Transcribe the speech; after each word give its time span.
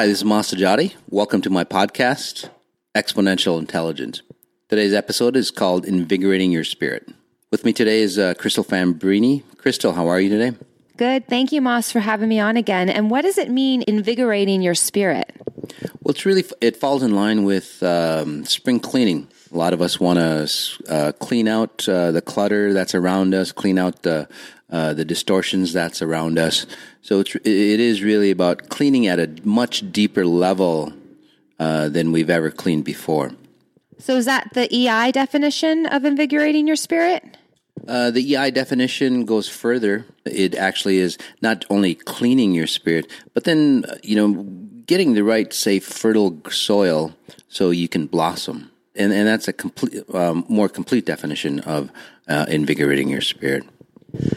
Hi, 0.00 0.06
this 0.06 0.20
is 0.20 0.24
Mas 0.24 0.50
Sajady. 0.50 0.94
Welcome 1.10 1.42
to 1.42 1.50
my 1.50 1.62
podcast, 1.62 2.48
Exponential 2.94 3.58
Intelligence. 3.58 4.22
Today's 4.70 4.94
episode 4.94 5.36
is 5.36 5.50
called 5.50 5.84
Invigorating 5.84 6.50
Your 6.50 6.64
Spirit. 6.64 7.06
With 7.50 7.66
me 7.66 7.74
today 7.74 8.00
is 8.00 8.18
uh, 8.18 8.32
Crystal 8.32 8.64
Fambrini. 8.64 9.42
Crystal, 9.58 9.92
how 9.92 10.08
are 10.08 10.18
you 10.18 10.30
today? 10.30 10.56
Good. 10.96 11.28
Thank 11.28 11.52
you, 11.52 11.60
Mas, 11.60 11.92
for 11.92 12.00
having 12.00 12.30
me 12.30 12.40
on 12.40 12.56
again. 12.56 12.88
And 12.88 13.10
what 13.10 13.20
does 13.26 13.36
it 13.36 13.50
mean, 13.50 13.84
invigorating 13.86 14.62
your 14.62 14.74
spirit? 14.74 15.34
Well, 16.00 16.12
it's 16.12 16.24
really, 16.24 16.46
it 16.62 16.78
falls 16.78 17.02
in 17.02 17.14
line 17.14 17.44
with 17.44 17.82
um, 17.82 18.46
spring 18.46 18.80
cleaning. 18.80 19.28
A 19.52 19.56
lot 19.58 19.74
of 19.74 19.82
us 19.82 20.00
want 20.00 20.18
to 20.18 20.50
uh, 20.88 21.12
clean 21.20 21.46
out 21.46 21.86
uh, 21.86 22.10
the 22.10 22.22
clutter 22.22 22.72
that's 22.72 22.94
around 22.94 23.34
us, 23.34 23.52
clean 23.52 23.76
out 23.76 24.00
the 24.00 24.30
uh, 24.70 24.94
the 24.94 25.04
distortions 25.04 25.72
that's 25.72 26.00
around 26.00 26.38
us. 26.38 26.64
So 27.02 27.20
it's, 27.20 27.34
it 27.34 27.44
is 27.80 28.02
really 28.02 28.30
about 28.30 28.68
cleaning 28.68 29.06
at 29.06 29.18
a 29.18 29.30
much 29.44 29.90
deeper 29.92 30.26
level 30.26 30.92
uh, 31.58 31.88
than 31.88 32.12
we've 32.12 32.30
ever 32.30 32.50
cleaned 32.50 32.84
before. 32.84 33.32
So 33.98 34.16
is 34.16 34.24
that 34.24 34.52
the 34.54 34.74
EI 34.74 35.12
definition 35.12 35.86
of 35.86 36.04
invigorating 36.04 36.66
your 36.66 36.76
spirit? 36.76 37.36
Uh, 37.88 38.10
the 38.10 38.34
EI 38.34 38.50
definition 38.50 39.24
goes 39.24 39.48
further. 39.48 40.06
It 40.24 40.54
actually 40.54 40.98
is 40.98 41.18
not 41.42 41.64
only 41.70 41.94
cleaning 41.94 42.52
your 42.54 42.66
spirit, 42.66 43.10
but 43.34 43.44
then, 43.44 43.84
you 44.02 44.16
know, 44.16 44.42
getting 44.86 45.14
the 45.14 45.24
right, 45.24 45.52
say, 45.52 45.78
fertile 45.78 46.40
soil 46.50 47.14
so 47.48 47.70
you 47.70 47.88
can 47.88 48.06
blossom. 48.06 48.70
And, 48.96 49.12
and 49.12 49.26
that's 49.26 49.48
a 49.48 49.52
complete, 49.52 50.02
um, 50.14 50.44
more 50.48 50.68
complete 50.68 51.06
definition 51.06 51.60
of 51.60 51.90
uh, 52.28 52.46
invigorating 52.48 53.08
your 53.08 53.20
spirit. 53.20 53.64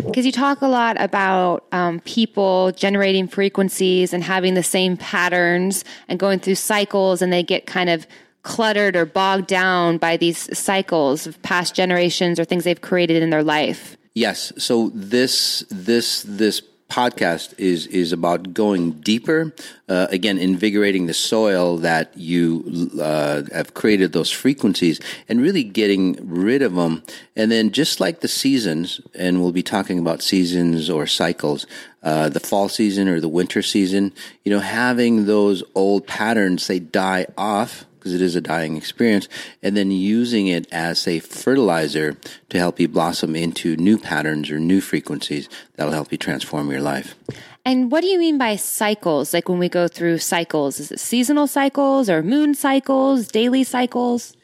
Because 0.05 0.26
you 0.26 0.32
talk 0.32 0.62
a 0.62 0.68
lot 0.68 0.99
about 0.99 1.66
um, 1.71 1.99
people 2.02 2.71
generating 2.71 3.27
frequencies 3.27 4.13
and 4.13 4.24
having 4.24 4.54
the 4.54 4.63
same 4.63 4.98
patterns 4.98 5.84
and 6.07 6.20
going 6.20 6.40
through 6.40 6.55
cycles, 6.55 7.21
and 7.21 7.32
they 7.32 7.43
get 7.43 7.65
kind 7.65 7.90
of 7.90 8.07
cluttered 8.43 8.96
or 8.96 9.05
bogged 9.05 9.48
down 9.48 9.98
by 9.98 10.18
these 10.18 10.55
cycles 10.57 11.26
of 11.26 11.41
past 11.41 11.74
generations 11.74 12.40
or 12.40 12.46
things 12.46 12.65
they've 12.65 12.82
created 12.82 13.24
in 13.24 13.30
their 13.30 13.43
life. 13.43 13.98
Yes. 14.13 14.54
So 14.57 14.91
this 14.93 15.63
this 15.70 16.24
this 16.27 16.62
podcast 16.94 17.55
is 17.58 17.88
is 17.88 18.13
about 18.13 18.54
going 18.54 18.91
deeper. 19.02 19.52
Uh, 19.90 20.05
again, 20.12 20.38
invigorating 20.38 21.08
the 21.08 21.13
soil 21.13 21.77
that 21.77 22.16
you 22.16 22.91
uh, 23.02 23.41
have 23.52 23.74
created 23.74 24.13
those 24.13 24.30
frequencies, 24.30 24.99
and 25.27 25.41
really 25.41 25.64
getting 25.64 26.16
rid 26.21 26.62
of 26.62 26.76
them. 26.76 27.02
And 27.36 27.52
then, 27.52 27.71
just 27.71 27.99
like 27.99 28.21
the 28.21 28.27
seasons, 28.27 29.02
and 29.16 29.41
we'll 29.41 29.52
be 29.52 29.64
talking 29.64 29.98
about 29.98 30.21
seasons 30.21 30.90
or 30.90 31.08
cycles. 31.08 31.66
Uh, 32.04 32.27
the 32.27 32.40
fall 32.40 32.68
season 32.68 33.08
or 33.08 33.21
the 33.21 33.30
winter 33.30 33.62
season, 33.62 34.12
you 34.44 34.52
know, 34.52 34.60
having 34.60 35.26
those 35.26 35.64
old 35.74 36.05
patterns, 36.05 36.68
they 36.68 36.77
die 36.77 37.26
off 37.38 37.86
because 38.04 38.13
it 38.13 38.21
is 38.21 38.35
a 38.35 38.41
dying 38.41 38.76
experience, 38.76 39.29
and 39.62 39.77
then 39.77 39.90
using 39.90 40.48
it 40.48 40.68
as 40.73 41.07
a 41.07 41.20
fertilizer 41.20 42.18
to 42.49 42.57
help 42.57 42.77
you 42.77 42.90
blossom 42.90 43.34
into 43.34 43.77
new 43.77 43.98
patterns 43.98 44.51
or 44.51 44.59
new 44.59 44.82
frequencies 44.82 45.48
that'll 45.77 45.93
help 45.93 46.12
you 46.12 46.18
transform 46.18 46.70
your 46.70 46.81
life. 46.81 47.15
And 47.63 47.90
what 47.90 48.01
do 48.01 48.07
you 48.07 48.20
mean 48.20 48.37
by 48.37 48.57
cycles? 48.57 49.34
Like 49.34 49.48
when 49.48 49.57
we 49.57 49.70
go 49.70 49.87
through 49.87 50.18
cycles, 50.18 50.81
is 50.81 50.91
it 50.91 50.99
seasonal 50.99 51.48
cycles 51.48 52.09
or 52.09 52.21
moon 52.21 52.55
cycles, 52.55 53.29
daily 53.29 53.63
cycles? 53.63 54.35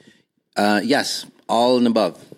Uh, 0.55 0.79
yes, 0.81 1.25
all 1.49 1.77
and 1.77 1.85
above. 1.85 2.28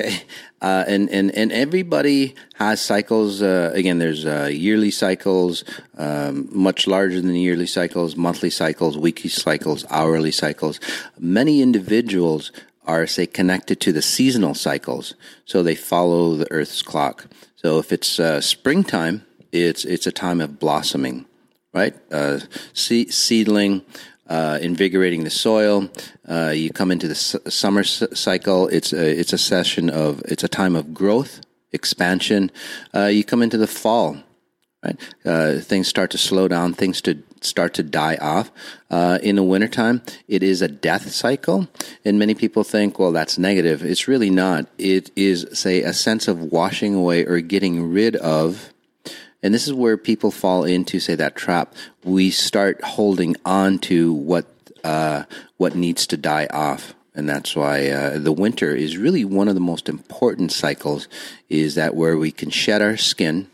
Okay, 0.00 0.22
uh, 0.62 0.84
and 0.86 1.10
and 1.10 1.30
and 1.34 1.52
everybody 1.52 2.34
has 2.54 2.80
cycles. 2.80 3.42
Uh, 3.42 3.70
again, 3.74 3.98
there's 3.98 4.24
uh, 4.24 4.48
yearly 4.50 4.90
cycles, 4.90 5.64
um, 5.98 6.48
much 6.50 6.86
larger 6.86 7.20
than 7.20 7.34
yearly 7.34 7.66
cycles, 7.66 8.16
monthly 8.16 8.50
cycles, 8.50 8.96
weekly 8.96 9.28
cycles, 9.28 9.84
hourly 9.90 10.30
cycles. 10.30 10.80
Many 11.18 11.60
individuals 11.60 12.50
are 12.86 13.06
say 13.06 13.26
connected 13.26 13.80
to 13.80 13.92
the 13.92 14.02
seasonal 14.02 14.54
cycles, 14.54 15.14
so 15.44 15.62
they 15.62 15.74
follow 15.74 16.34
the 16.34 16.50
Earth's 16.50 16.82
clock. 16.82 17.26
So 17.56 17.78
if 17.78 17.92
it's 17.92 18.18
uh, 18.18 18.40
springtime, 18.40 19.26
it's 19.52 19.84
it's 19.84 20.06
a 20.06 20.12
time 20.12 20.40
of 20.40 20.58
blossoming, 20.58 21.26
right? 21.74 21.94
Uh, 22.10 22.40
seedling 22.72 23.82
uh, 24.30 24.58
invigorating 24.62 25.24
the 25.24 25.30
soil. 25.30 25.90
Uh, 26.26 26.52
you 26.54 26.70
come 26.70 26.90
into 26.90 27.08
the 27.08 27.14
s- 27.14 27.36
summer 27.48 27.80
s- 27.80 28.04
cycle. 28.14 28.68
It's 28.68 28.92
a, 28.92 29.20
it's 29.20 29.32
a 29.32 29.38
session 29.38 29.90
of 29.90 30.22
it's 30.24 30.44
a 30.44 30.48
time 30.48 30.76
of 30.76 30.94
growth, 30.94 31.40
expansion. 31.72 32.50
Uh, 32.94 33.06
you 33.06 33.24
come 33.24 33.42
into 33.42 33.58
the 33.58 33.66
fall, 33.66 34.16
right? 34.84 34.96
Uh, 35.24 35.58
things 35.58 35.88
start 35.88 36.10
to 36.12 36.18
slow 36.18 36.48
down. 36.48 36.72
Things 36.74 37.02
to 37.02 37.22
start 37.42 37.74
to 37.74 37.82
die 37.82 38.16
off. 38.20 38.50
Uh, 38.90 39.18
in 39.22 39.36
the 39.36 39.42
wintertime, 39.42 40.02
it 40.28 40.42
is 40.42 40.62
a 40.62 40.68
death 40.68 41.10
cycle, 41.10 41.68
and 42.04 42.18
many 42.18 42.34
people 42.34 42.62
think, 42.62 42.98
well, 42.98 43.12
that's 43.12 43.38
negative. 43.38 43.82
It's 43.82 44.06
really 44.06 44.30
not. 44.30 44.66
It 44.78 45.10
is, 45.16 45.46
say, 45.52 45.82
a 45.82 45.92
sense 45.92 46.28
of 46.28 46.40
washing 46.40 46.94
away 46.94 47.24
or 47.24 47.40
getting 47.40 47.90
rid 47.92 48.14
of 48.16 48.72
and 49.42 49.54
this 49.54 49.66
is 49.66 49.72
where 49.72 49.96
people 49.96 50.30
fall 50.30 50.64
into, 50.64 51.00
say, 51.00 51.14
that 51.14 51.36
trap. 51.36 51.74
We 52.04 52.30
start 52.30 52.82
holding 52.82 53.36
on 53.44 53.78
to 53.80 54.12
what 54.12 54.46
uh, 54.84 55.24
what 55.56 55.74
needs 55.74 56.06
to 56.08 56.16
die 56.16 56.46
off, 56.50 56.94
and 57.14 57.28
that's 57.28 57.54
why 57.54 57.88
uh, 57.88 58.18
the 58.18 58.32
winter 58.32 58.74
is 58.74 58.96
really 58.96 59.24
one 59.24 59.48
of 59.48 59.54
the 59.54 59.60
most 59.60 59.88
important 59.88 60.52
cycles. 60.52 61.08
Is 61.48 61.74
that 61.74 61.94
where 61.94 62.16
we 62.16 62.30
can 62.30 62.50
shed 62.50 62.82
our 62.82 62.96
skin, 62.96 63.48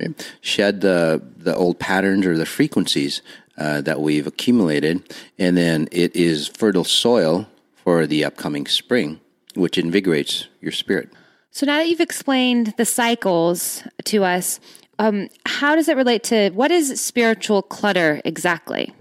okay? 0.00 0.14
shed 0.40 0.80
the 0.80 1.22
the 1.36 1.54
old 1.54 1.78
patterns 1.78 2.26
or 2.26 2.36
the 2.36 2.46
frequencies 2.46 3.22
uh, 3.56 3.80
that 3.82 4.00
we've 4.00 4.26
accumulated, 4.26 5.14
and 5.38 5.56
then 5.56 5.88
it 5.90 6.14
is 6.14 6.48
fertile 6.48 6.84
soil 6.84 7.46
for 7.74 8.06
the 8.06 8.24
upcoming 8.24 8.66
spring, 8.66 9.20
which 9.54 9.78
invigorates 9.78 10.48
your 10.60 10.72
spirit. 10.72 11.10
So 11.50 11.66
now 11.66 11.78
that 11.78 11.88
you've 11.88 12.00
explained 12.00 12.74
the 12.76 12.84
cycles 12.84 13.84
to 14.06 14.24
us, 14.24 14.58
um, 14.98 15.28
how 15.46 15.74
does 15.74 15.88
it 15.88 15.96
relate 15.96 16.22
to 16.24 16.50
what 16.50 16.70
is 16.70 17.00
spiritual 17.00 17.62
clutter 17.62 18.20
exactly? 18.24 18.94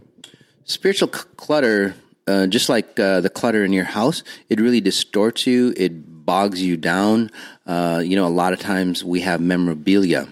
Spiritual 0.66 1.12
c- 1.14 1.24
clutter, 1.38 1.96
uh, 2.28 2.48
just 2.48 2.70
like 2.70 3.00
uh, 3.00 3.22
the 3.22 3.30
clutter 3.30 3.64
in 3.66 3.74
your 3.74 3.86
house, 3.86 4.24
it 4.50 4.59
really 4.59 4.81
distorts 4.81 5.46
you. 5.46 5.74
It 5.78 6.26
bogs 6.26 6.62
you 6.62 6.78
down. 6.78 7.31
Uh, 7.66 8.02
you 8.04 8.16
know, 8.16 8.26
a 8.26 8.30
lot 8.30 8.54
of 8.54 8.59
times 8.59 9.04
we 9.04 9.22
have 9.22 9.42
memorabilia, 9.42 10.28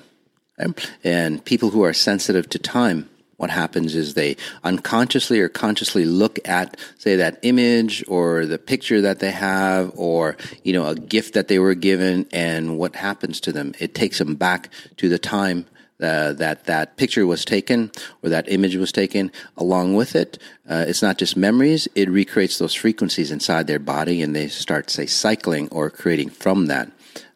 right? 0.57 0.91
and 1.03 1.43
people 1.43 1.69
who 1.69 1.83
are 1.83 1.93
sensitive 1.93 2.49
to 2.49 2.59
time 2.59 3.09
what 3.41 3.49
happens 3.49 3.95
is 3.95 4.13
they 4.13 4.37
unconsciously 4.63 5.39
or 5.39 5.49
consciously 5.49 6.05
look 6.05 6.37
at, 6.47 6.79
say, 6.99 7.15
that 7.15 7.39
image 7.41 8.03
or 8.07 8.45
the 8.45 8.59
picture 8.59 9.01
that 9.01 9.17
they 9.17 9.31
have 9.31 9.91
or, 9.95 10.37
you 10.63 10.71
know, 10.71 10.85
a 10.85 10.93
gift 10.95 11.33
that 11.33 11.47
they 11.47 11.57
were 11.57 11.73
given 11.73 12.27
and 12.31 12.77
what 12.77 12.95
happens 12.95 13.41
to 13.41 13.51
them. 13.51 13.73
It 13.79 13.95
takes 13.95 14.19
them 14.19 14.35
back 14.35 14.69
to 14.97 15.09
the 15.09 15.17
time 15.17 15.65
uh, 15.99 16.33
that 16.33 16.65
that 16.65 16.97
picture 16.97 17.25
was 17.25 17.43
taken 17.43 17.91
or 18.21 18.29
that 18.29 18.47
image 18.47 18.75
was 18.75 18.91
taken 18.91 19.31
along 19.57 19.95
with 19.95 20.15
it. 20.15 20.37
Uh, 20.69 20.85
it's 20.87 21.01
not 21.01 21.17
just 21.17 21.35
memories; 21.35 21.87
it 21.95 22.09
recreates 22.09 22.59
those 22.59 22.75
frequencies 22.75 23.31
inside 23.31 23.65
their 23.65 23.79
body, 23.79 24.21
and 24.21 24.35
they 24.35 24.47
start, 24.47 24.89
say, 24.89 25.05
cycling 25.07 25.67
or 25.69 25.89
creating 25.89 26.29
from 26.29 26.67
that. 26.67 26.91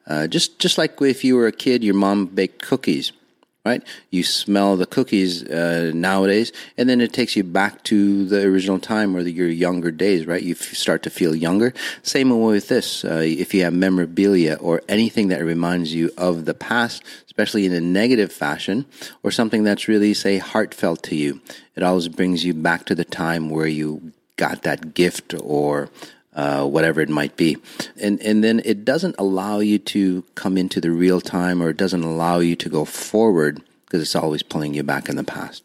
Uh, 0.08 0.26
just 0.28 0.60
just 0.60 0.78
like 0.78 1.00
if 1.02 1.24
you 1.24 1.36
were 1.36 1.48
a 1.48 1.52
kid, 1.52 1.84
your 1.84 1.96
mom 1.96 2.26
baked 2.28 2.62
cookies 2.62 3.12
right? 3.66 3.84
You 4.12 4.24
smell 4.24 4.78
the 4.78 4.86
cookies 4.86 5.44
uh, 5.44 5.92
nowadays, 5.94 6.52
and 6.78 6.88
then 6.88 7.02
it 7.02 7.12
takes 7.12 7.36
you 7.36 7.44
back 7.44 7.84
to 7.86 8.26
the 8.26 8.44
original 8.44 8.80
time 8.80 9.16
or 9.16 9.24
the, 9.24 9.32
your 9.32 9.48
younger 9.48 9.92
days, 9.92 10.28
right? 10.28 10.42
You 10.42 10.54
f- 10.54 10.74
start 10.74 11.02
to 11.04 11.10
feel 11.10 11.36
younger. 11.36 11.74
Same 12.04 12.30
way 12.30 12.54
with 12.54 12.68
this. 12.68 13.04
Uh, 13.04 13.24
if 13.26 13.54
you 13.54 13.64
have 13.64 13.74
memorabilia 13.74 14.58
or 14.62 14.84
anything 14.88 15.30
that 15.30 15.44
reminds 15.44 15.94
you 15.94 16.12
of 16.18 16.46
the 16.46 16.54
past, 16.54 17.04
especially 17.26 17.66
in 17.66 17.74
a 17.74 17.82
negative 17.82 18.32
fashion, 18.32 18.86
or 19.24 19.32
something 19.32 19.64
that's 19.64 19.88
really, 19.88 20.14
say, 20.14 20.38
heartfelt 20.38 21.02
to 21.04 21.16
you, 21.16 21.42
it 21.76 21.82
always 21.82 22.08
brings 22.08 22.46
you 22.46 22.54
back 22.54 22.86
to 22.86 22.96
the 22.96 23.04
time 23.04 23.50
where 23.50 23.68
you 23.68 24.14
got 24.38 24.64
that 24.64 24.94
gift 24.94 25.34
or 25.42 25.90
uh, 26.36 26.66
whatever 26.66 27.02
it 27.02 27.10
might 27.10 27.36
be. 27.38 27.58
And, 28.00 28.22
and 28.22 28.44
then 28.44 28.62
it 28.66 28.86
doesn't 28.86 29.16
allow 29.18 29.60
you 29.60 29.80
to 29.80 30.24
come 30.36 30.58
into 30.58 30.80
the 30.82 30.92
real 30.92 31.22
time 31.22 31.62
or 31.62 31.70
it 31.70 31.78
doesn't 31.78 32.04
allow 32.04 32.40
you 32.40 32.56
to 32.58 32.70
go 32.70 32.86
forward 32.86 33.62
because 33.86 34.02
it's 34.02 34.16
always 34.16 34.44
pulling 34.44 34.74
you 34.74 34.84
back 34.84 35.10
in 35.10 35.16
the 35.16 35.24
past. 35.24 35.64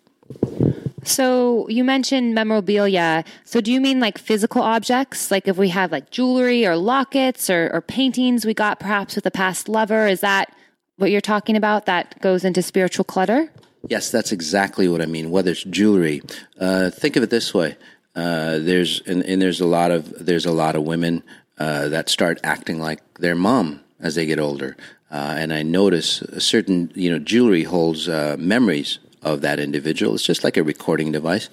So 1.02 1.68
you 1.68 1.82
mentioned 1.82 2.34
memorabilia. 2.34 3.24
So 3.44 3.60
do 3.60 3.72
you 3.72 3.80
mean 3.80 4.00
like 4.00 4.18
physical 4.18 4.62
objects? 4.62 5.30
Like 5.30 5.48
if 5.48 5.56
we 5.56 5.70
have 5.70 5.90
like 5.90 6.10
jewelry 6.10 6.66
or 6.66 6.76
lockets 6.76 7.50
or, 7.50 7.70
or 7.72 7.80
paintings 7.80 8.44
we 8.44 8.54
got 8.54 8.78
perhaps 8.78 9.16
with 9.16 9.26
a 9.26 9.30
past 9.30 9.68
lover, 9.68 10.06
is 10.06 10.20
that 10.20 10.54
what 10.96 11.10
you're 11.10 11.22
talking 11.22 11.56
about 11.56 11.86
that 11.86 12.20
goes 12.20 12.44
into 12.44 12.62
spiritual 12.62 13.04
clutter? 13.04 13.50
Yes, 13.88 14.10
that's 14.10 14.30
exactly 14.30 14.88
what 14.88 15.00
I 15.00 15.06
mean. 15.06 15.30
Whether 15.30 15.52
it's 15.52 15.64
jewelry, 15.64 16.20
uh, 16.60 16.90
think 16.90 17.16
of 17.16 17.22
it 17.22 17.30
this 17.30 17.54
way: 17.54 17.76
uh, 18.14 18.58
there's 18.58 19.00
and, 19.06 19.22
and, 19.22 19.40
there's 19.40 19.60
a 19.60 19.66
lot 19.66 19.90
of 19.90 20.24
there's 20.24 20.46
a 20.46 20.52
lot 20.52 20.74
of 20.74 20.82
women 20.82 21.22
uh, 21.58 21.88
that 21.88 22.08
start 22.08 22.40
acting 22.42 22.80
like 22.80 23.00
their 23.18 23.36
mom 23.36 23.80
as 24.00 24.16
they 24.16 24.26
get 24.26 24.40
older. 24.40 24.76
Uh, 25.10 25.34
and 25.38 25.52
I 25.52 25.62
notice 25.62 26.20
a 26.22 26.40
certain 26.40 26.90
you 26.94 27.10
know 27.10 27.20
jewelry 27.20 27.62
holds 27.62 28.08
uh, 28.08 28.36
memories 28.38 28.98
of 29.22 29.42
that 29.42 29.60
individual. 29.60 30.14
It's 30.14 30.24
just 30.24 30.42
like 30.42 30.56
a 30.56 30.64
recording 30.64 31.12
device. 31.12 31.48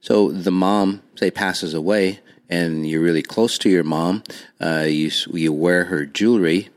So 0.00 0.30
the 0.30 0.50
mom, 0.50 1.02
say, 1.14 1.30
passes 1.30 1.72
away, 1.72 2.20
and 2.48 2.86
you're 2.86 3.02
really 3.02 3.22
close 3.22 3.56
to 3.58 3.70
your 3.70 3.84
mom. 3.84 4.22
Uh, 4.60 4.84
you 4.86 5.10
you 5.32 5.50
wear 5.50 5.84
her 5.84 6.04
jewelry, 6.04 6.68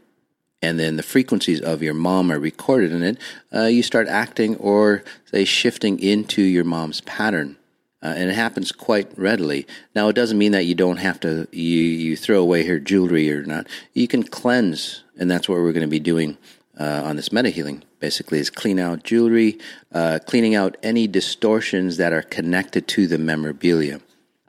and 0.62 0.80
then 0.80 0.96
the 0.96 1.04
frequencies 1.04 1.60
of 1.60 1.84
your 1.84 1.94
mom 1.94 2.32
are 2.32 2.40
recorded 2.40 2.94
in 2.94 3.04
it. 3.04 3.18
You 3.52 3.84
start 3.84 4.08
acting 4.08 4.56
or 4.58 5.04
say 5.26 5.44
shifting 5.44 6.00
into 6.00 6.42
your 6.42 6.64
mom's 6.64 7.02
pattern. 7.02 7.58
Uh, 8.06 8.10
and 8.10 8.30
it 8.30 8.36
happens 8.36 8.72
quite 8.72 9.12
readily. 9.18 9.66
Now, 9.96 10.10
it 10.10 10.16
doesn't 10.16 10.38
mean 10.38 10.52
that 10.52 10.66
you 10.66 10.76
don't 10.76 10.98
have 10.98 11.20
to 11.22 11.48
you 11.52 11.82
you 11.82 12.16
throw 12.16 12.40
away 12.40 12.64
her 12.68 12.78
jewelry 12.78 13.32
or 13.32 13.44
not. 13.44 13.66
You 13.94 14.08
can 14.08 14.22
cleanse, 14.22 15.04
and 15.18 15.32
that's 15.32 15.50
what 15.50 15.58
we're 15.58 15.72
going 15.72 15.82
to 15.82 15.88
be 15.88 16.00
doing 16.00 16.38
uh, 16.80 17.02
on 17.04 17.16
this 17.16 17.32
meta 17.32 17.50
healing. 17.50 17.84
Basically, 18.00 18.38
is 18.38 18.52
clean 18.52 18.78
out 18.78 19.02
jewelry, 19.02 19.58
uh, 19.92 20.20
cleaning 20.24 20.54
out 20.54 20.78
any 20.84 21.08
distortions 21.08 21.98
that 21.98 22.14
are 22.14 22.22
connected 22.22 22.88
to 22.90 23.08
the 23.08 23.18
memorabilia. 23.18 24.02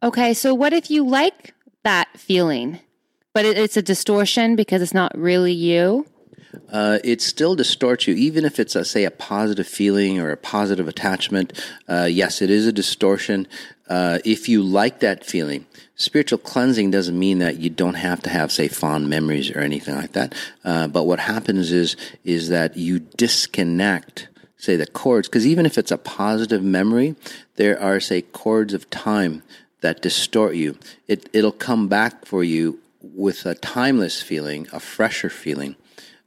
Okay, 0.02 0.34
so 0.34 0.52
what 0.52 0.74
if 0.74 0.90
you 0.90 1.06
like 1.06 1.54
that 1.82 2.08
feeling, 2.14 2.80
but 3.32 3.46
it, 3.46 3.56
it's 3.56 3.78
a 3.78 3.82
distortion 3.82 4.54
because 4.54 4.82
it's 4.82 4.92
not 4.92 5.16
really 5.16 5.52
you? 5.52 6.04
Uh, 6.70 6.98
it 7.04 7.20
still 7.20 7.54
distorts 7.54 8.06
you, 8.06 8.14
even 8.14 8.44
if 8.44 8.58
it's 8.58 8.74
a, 8.74 8.84
say 8.84 9.04
a 9.04 9.10
positive 9.10 9.66
feeling 9.66 10.18
or 10.18 10.30
a 10.30 10.36
positive 10.36 10.88
attachment. 10.88 11.52
Uh, 11.88 12.08
yes, 12.10 12.42
it 12.42 12.50
is 12.50 12.66
a 12.66 12.72
distortion. 12.72 13.46
Uh, 13.88 14.18
if 14.24 14.48
you 14.48 14.62
like 14.62 15.00
that 15.00 15.24
feeling, 15.24 15.66
spiritual 15.94 16.38
cleansing 16.38 16.90
doesn't 16.90 17.18
mean 17.18 17.38
that 17.38 17.58
you 17.58 17.70
don't 17.70 17.94
have 17.94 18.20
to 18.22 18.30
have, 18.30 18.50
say, 18.50 18.68
fond 18.68 19.08
memories 19.08 19.50
or 19.50 19.60
anything 19.60 19.94
like 19.94 20.12
that. 20.12 20.34
Uh, 20.64 20.88
but 20.88 21.04
what 21.04 21.20
happens 21.20 21.70
is 21.72 21.96
is 22.24 22.48
that 22.48 22.76
you 22.76 22.98
disconnect, 22.98 24.28
say, 24.56 24.76
the 24.76 24.86
cords, 24.86 25.28
because 25.28 25.46
even 25.46 25.66
if 25.66 25.78
it's 25.78 25.92
a 25.92 25.98
positive 25.98 26.62
memory, 26.62 27.14
there 27.54 27.80
are, 27.80 28.00
say, 28.00 28.22
cords 28.22 28.74
of 28.74 28.90
time 28.90 29.42
that 29.82 30.02
distort 30.02 30.56
you. 30.56 30.76
It 31.06 31.28
it'll 31.32 31.52
come 31.52 31.86
back 31.86 32.24
for 32.24 32.42
you 32.42 32.80
with 33.00 33.46
a 33.46 33.54
timeless 33.54 34.20
feeling, 34.20 34.66
a 34.72 34.80
fresher 34.80 35.30
feeling 35.30 35.76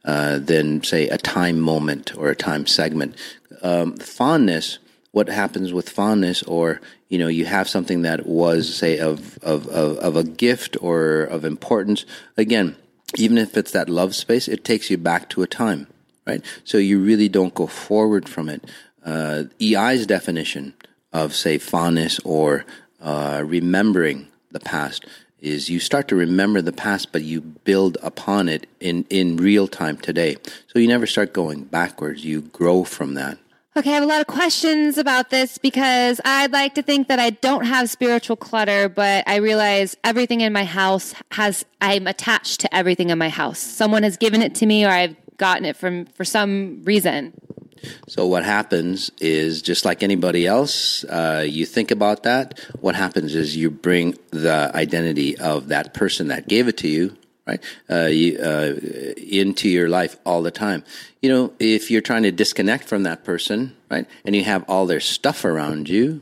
uh, 0.06 0.40
than 0.40 0.84
say 0.84 1.08
a 1.08 1.18
time 1.18 1.60
moment 1.60 2.16
or 2.18 2.30
a 2.30 2.36
time 2.36 2.66
segment. 2.66 3.16
Um, 3.62 3.98
fondness, 3.98 4.80
what 5.12 5.28
happens 5.28 5.74
with 5.74 5.90
fondness, 5.90 6.44
or 6.44 6.82
you 7.10 7.18
know, 7.18 7.28
you 7.28 7.46
have 7.46 7.68
something 7.68 8.04
that 8.04 8.26
was 8.26 8.74
say 8.74 9.00
of, 9.00 9.38
of 9.40 9.68
of 9.68 9.98
of 9.98 10.16
a 10.16 10.24
gift 10.24 10.78
or 10.82 11.22
of 11.24 11.44
importance. 11.44 12.06
Again, 12.38 12.76
even 13.18 13.38
if 13.38 13.58
it's 13.58 13.72
that 13.72 13.90
love 13.90 14.16
space, 14.16 14.48
it 14.48 14.64
takes 14.64 14.90
you 14.90 14.98
back 14.98 15.30
to 15.30 15.42
a 15.42 15.48
time, 15.48 15.88
right? 16.26 16.44
So 16.64 16.78
you 16.78 17.00
really 17.00 17.30
don't 17.30 17.54
go 17.54 17.68
forward 17.68 18.30
from 18.30 18.50
it. 18.50 18.64
Uh, 19.04 19.46
EI's 19.62 20.06
definition 20.06 20.74
of 21.12 21.34
say 21.34 21.58
fondness 21.58 22.20
or 22.20 22.66
uh, 23.02 23.44
remembering 23.46 24.28
the 24.52 24.60
past 24.60 25.06
is 25.42 25.70
you 25.70 25.80
start 25.80 26.08
to 26.10 26.16
remember 26.16 26.62
the 26.62 26.72
past, 26.72 27.12
but 27.12 27.24
you 27.24 27.42
build 27.42 27.98
upon 28.02 28.50
it 28.50 28.68
in, 28.80 29.06
in 29.10 29.38
real 29.38 29.68
time 29.68 29.98
today. 29.98 30.38
So 30.68 30.80
you 30.80 30.88
never 30.88 31.08
start 31.08 31.34
going 31.34 31.64
backwards. 31.64 32.26
You 32.26 32.42
grow 32.42 32.84
from 32.84 33.14
that. 33.16 33.38
Okay, 33.78 33.92
I 33.92 33.94
have 33.94 34.04
a 34.04 34.08
lot 34.08 34.20
of 34.20 34.28
questions 34.28 34.98
about 34.98 35.30
this 35.30 35.58
because 35.58 36.20
I'd 36.26 36.52
like 36.52 36.74
to 36.76 36.82
think 36.82 37.08
that 37.08 37.20
I 37.20 37.30
don't 37.30 37.66
have 37.66 37.90
spiritual 37.90 38.36
clutter, 38.36 38.90
but 38.90 39.24
I 39.28 39.38
realize 39.38 39.96
everything 40.04 40.42
in 40.42 40.52
my 40.52 40.66
house 40.66 41.14
has, 41.32 41.64
I'm 41.80 42.08
attached 42.08 42.62
to 42.62 42.76
everything 42.76 43.10
in 43.10 43.18
my 43.18 43.30
house. 43.30 43.60
Someone 43.60 44.04
has 44.04 44.18
given 44.18 44.42
it 44.42 44.56
to 44.56 44.66
me 44.66 44.86
or 44.86 44.90
I've 44.90 45.16
gotten 45.38 45.66
it 45.66 45.78
from, 45.78 46.06
for 46.08 46.26
some 46.26 46.82
reason. 46.84 47.32
So 48.08 48.26
what 48.26 48.44
happens 48.44 49.12
is 49.20 49.62
just 49.62 49.86
like 49.86 50.04
anybody 50.04 50.46
else, 50.46 51.04
uh, 51.06 51.46
you 51.48 51.66
think 51.66 51.92
about 51.92 52.24
that. 52.24 52.60
What 52.80 52.96
happens 52.96 53.36
is 53.36 53.56
you 53.56 53.70
bring 53.70 54.18
the 54.32 54.72
identity 54.74 55.38
of 55.38 55.68
that 55.70 55.94
person 55.94 56.28
that 56.28 56.48
gave 56.48 56.68
it 56.68 56.78
to 56.78 56.88
you, 56.88 57.18
right, 57.48 57.64
uh, 57.90 58.06
you, 58.06 58.40
uh, 58.40 58.76
into 59.18 59.70
your 59.70 59.90
life 59.90 60.18
all 60.26 60.42
the 60.42 60.52
time. 60.52 60.84
You 61.22 61.30
know, 61.30 61.54
if 61.60 61.92
you're 61.92 62.02
trying 62.02 62.24
to 62.24 62.32
disconnect 62.32 62.86
from 62.86 63.04
that 63.04 63.24
person, 63.24 63.76
right, 63.90 64.06
and 64.26 64.36
you 64.36 64.44
have 64.44 64.64
all 64.68 64.86
their 64.86 65.00
stuff 65.00 65.46
around 65.46 65.90
you, 65.90 66.22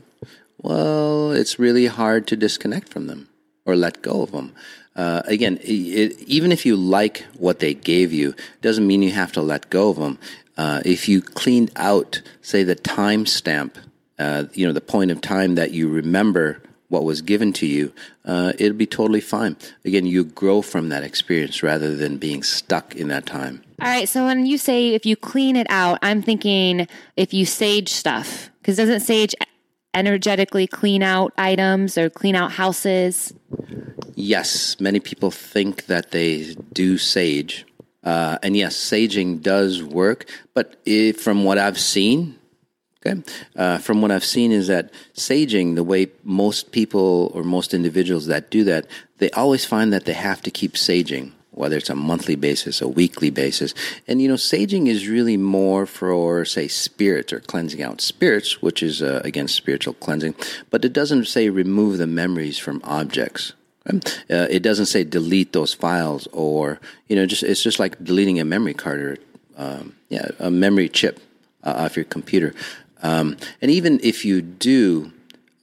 well, 0.60 1.30
it's 1.32 1.58
really 1.58 1.86
hard 1.86 2.26
to 2.28 2.36
disconnect 2.36 2.88
from 2.88 3.06
them 3.06 3.28
or 3.64 3.76
let 3.76 4.02
go 4.02 4.22
of 4.22 4.32
them. 4.32 4.52
Uh, 4.96 5.22
again, 5.26 5.58
it, 5.62 6.18
even 6.22 6.50
if 6.50 6.66
you 6.66 6.74
like 6.74 7.24
what 7.34 7.60
they 7.60 7.72
gave 7.72 8.12
you, 8.12 8.34
doesn't 8.62 8.86
mean 8.86 9.00
you 9.00 9.12
have 9.12 9.30
to 9.30 9.40
let 9.40 9.70
go 9.70 9.90
of 9.90 9.96
them. 9.96 10.18
Uh, 10.58 10.82
if 10.84 11.08
you 11.08 11.22
cleaned 11.22 11.70
out, 11.76 12.20
say, 12.42 12.64
the 12.64 12.74
time 12.74 13.24
stamp, 13.24 13.78
uh, 14.18 14.44
you 14.52 14.66
know, 14.66 14.72
the 14.72 14.80
point 14.80 15.10
of 15.10 15.20
time 15.20 15.54
that 15.54 15.70
you 15.70 15.88
remember 15.88 16.60
what 16.88 17.04
was 17.04 17.22
given 17.22 17.52
to 17.52 17.66
you, 17.66 17.92
uh, 18.24 18.52
it'll 18.58 18.76
be 18.76 18.86
totally 18.86 19.20
fine. 19.20 19.56
Again, 19.84 20.04
you 20.04 20.24
grow 20.24 20.60
from 20.60 20.88
that 20.88 21.04
experience 21.04 21.62
rather 21.62 21.94
than 21.94 22.18
being 22.18 22.42
stuck 22.42 22.96
in 22.96 23.08
that 23.08 23.24
time. 23.24 23.62
All 23.80 23.88
right. 23.88 24.08
So 24.08 24.26
when 24.26 24.46
you 24.46 24.58
say 24.58 24.94
if 24.94 25.06
you 25.06 25.14
clean 25.14 25.54
it 25.54 25.68
out, 25.70 26.00
I'm 26.02 26.22
thinking 26.22 26.88
if 27.16 27.32
you 27.32 27.46
sage 27.46 27.90
stuff, 27.90 28.50
because 28.60 28.76
doesn't 28.76 29.00
sage 29.00 29.34
energetically 29.94 30.66
clean 30.66 31.02
out 31.02 31.32
items 31.38 31.96
or 31.96 32.10
clean 32.10 32.34
out 32.34 32.52
houses? 32.52 33.32
Yes, 34.14 34.80
many 34.80 34.98
people 34.98 35.30
think 35.30 35.86
that 35.86 36.10
they 36.10 36.54
do 36.72 36.98
sage. 36.98 37.64
Uh, 38.08 38.38
and 38.42 38.56
yes, 38.56 38.74
saging 38.74 39.42
does 39.42 39.82
work, 39.82 40.24
but 40.54 40.76
it, 40.86 41.20
from 41.20 41.44
what 41.44 41.58
I've 41.58 41.78
seen, 41.78 42.38
okay, 43.04 43.22
uh, 43.54 43.76
from 43.76 44.00
what 44.00 44.10
I've 44.10 44.24
seen 44.24 44.50
is 44.50 44.68
that 44.68 44.90
saging, 45.12 45.74
the 45.74 45.84
way 45.84 46.06
most 46.24 46.72
people 46.72 47.30
or 47.34 47.42
most 47.44 47.74
individuals 47.74 48.24
that 48.24 48.50
do 48.50 48.64
that, 48.64 48.86
they 49.18 49.30
always 49.32 49.66
find 49.66 49.92
that 49.92 50.06
they 50.06 50.14
have 50.14 50.40
to 50.44 50.50
keep 50.50 50.72
saging, 50.72 51.32
whether 51.50 51.76
it's 51.76 51.90
a 51.90 51.94
monthly 51.94 52.34
basis, 52.34 52.80
a 52.80 52.88
weekly 52.88 53.28
basis. 53.28 53.74
And 54.06 54.22
you 54.22 54.28
know, 54.28 54.36
saging 54.36 54.86
is 54.86 55.06
really 55.06 55.36
more 55.36 55.84
for, 55.84 56.46
say, 56.46 56.66
spirits 56.66 57.30
or 57.30 57.40
cleansing 57.40 57.82
out 57.82 58.00
spirits, 58.00 58.62
which 58.62 58.82
is 58.82 59.02
uh, 59.02 59.20
again 59.22 59.48
spiritual 59.48 59.92
cleansing, 59.92 60.34
but 60.70 60.82
it 60.82 60.94
doesn't 60.94 61.26
say 61.26 61.50
remove 61.50 61.98
the 61.98 62.06
memories 62.06 62.58
from 62.58 62.80
objects. 62.84 63.52
Uh, 63.88 64.46
it 64.50 64.62
doesn't 64.62 64.86
say 64.86 65.04
delete 65.04 65.52
those 65.52 65.72
files 65.72 66.28
or 66.32 66.78
you 67.08 67.16
know 67.16 67.26
just 67.26 67.42
it's 67.42 67.62
just 67.62 67.78
like 67.78 68.02
deleting 68.04 68.38
a 68.38 68.44
memory 68.44 68.74
card 68.74 69.00
or 69.00 69.16
um, 69.56 69.94
yeah 70.08 70.28
a 70.38 70.50
memory 70.50 70.88
chip 70.88 71.20
uh, 71.64 71.74
off 71.76 71.96
your 71.96 72.04
computer. 72.04 72.54
Um, 73.02 73.36
and 73.62 73.70
even 73.70 74.00
if 74.02 74.24
you 74.24 74.42
do 74.42 75.12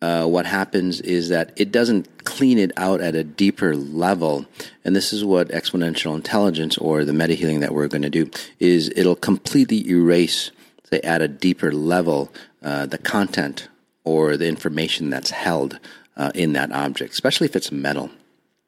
uh, 0.01 0.25
what 0.25 0.45
happens 0.45 1.01
is 1.01 1.29
that 1.29 1.51
it 1.55 1.71
doesn't 1.71 2.25
clean 2.25 2.59
it 2.59 2.71
out 2.77 3.01
at 3.01 3.15
a 3.15 3.23
deeper 3.23 3.75
level. 3.75 4.45
And 4.83 4.95
this 4.95 5.11
is 5.11 5.25
what 5.25 5.49
exponential 5.49 6.13
intelligence 6.15 6.77
or 6.77 7.05
the 7.05 7.13
meta 7.13 7.33
healing 7.33 7.61
that 7.61 7.73
we're 7.73 7.87
going 7.87 8.03
to 8.03 8.09
do 8.09 8.29
is 8.59 8.91
it'll 8.95 9.15
completely 9.15 9.87
erase 9.89 10.51
say 10.91 11.01
at 11.01 11.21
a 11.21 11.27
deeper 11.27 11.71
level 11.71 12.31
uh, 12.61 12.85
the 12.85 12.97
content 12.97 13.67
or 14.03 14.37
the 14.37 14.47
information 14.47 15.09
that's 15.09 15.31
held 15.31 15.79
uh, 16.17 16.31
in 16.35 16.53
that 16.53 16.71
object, 16.71 17.13
especially 17.13 17.45
if 17.45 17.55
it's 17.55 17.71
metal 17.71 18.11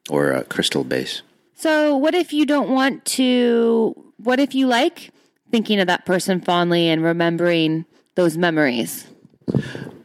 or 0.08 0.32
a 0.32 0.44
crystal 0.44 0.84
base. 0.84 1.22
So, 1.54 1.96
what 1.96 2.14
if 2.14 2.32
you 2.32 2.46
don't 2.46 2.70
want 2.70 3.04
to? 3.16 3.94
What 4.18 4.40
if 4.40 4.54
you 4.54 4.66
like 4.66 5.10
thinking 5.50 5.80
of 5.80 5.86
that 5.86 6.06
person 6.06 6.40
fondly 6.40 6.88
and 6.88 7.02
remembering 7.02 7.84
those 8.14 8.36
memories? 8.36 9.06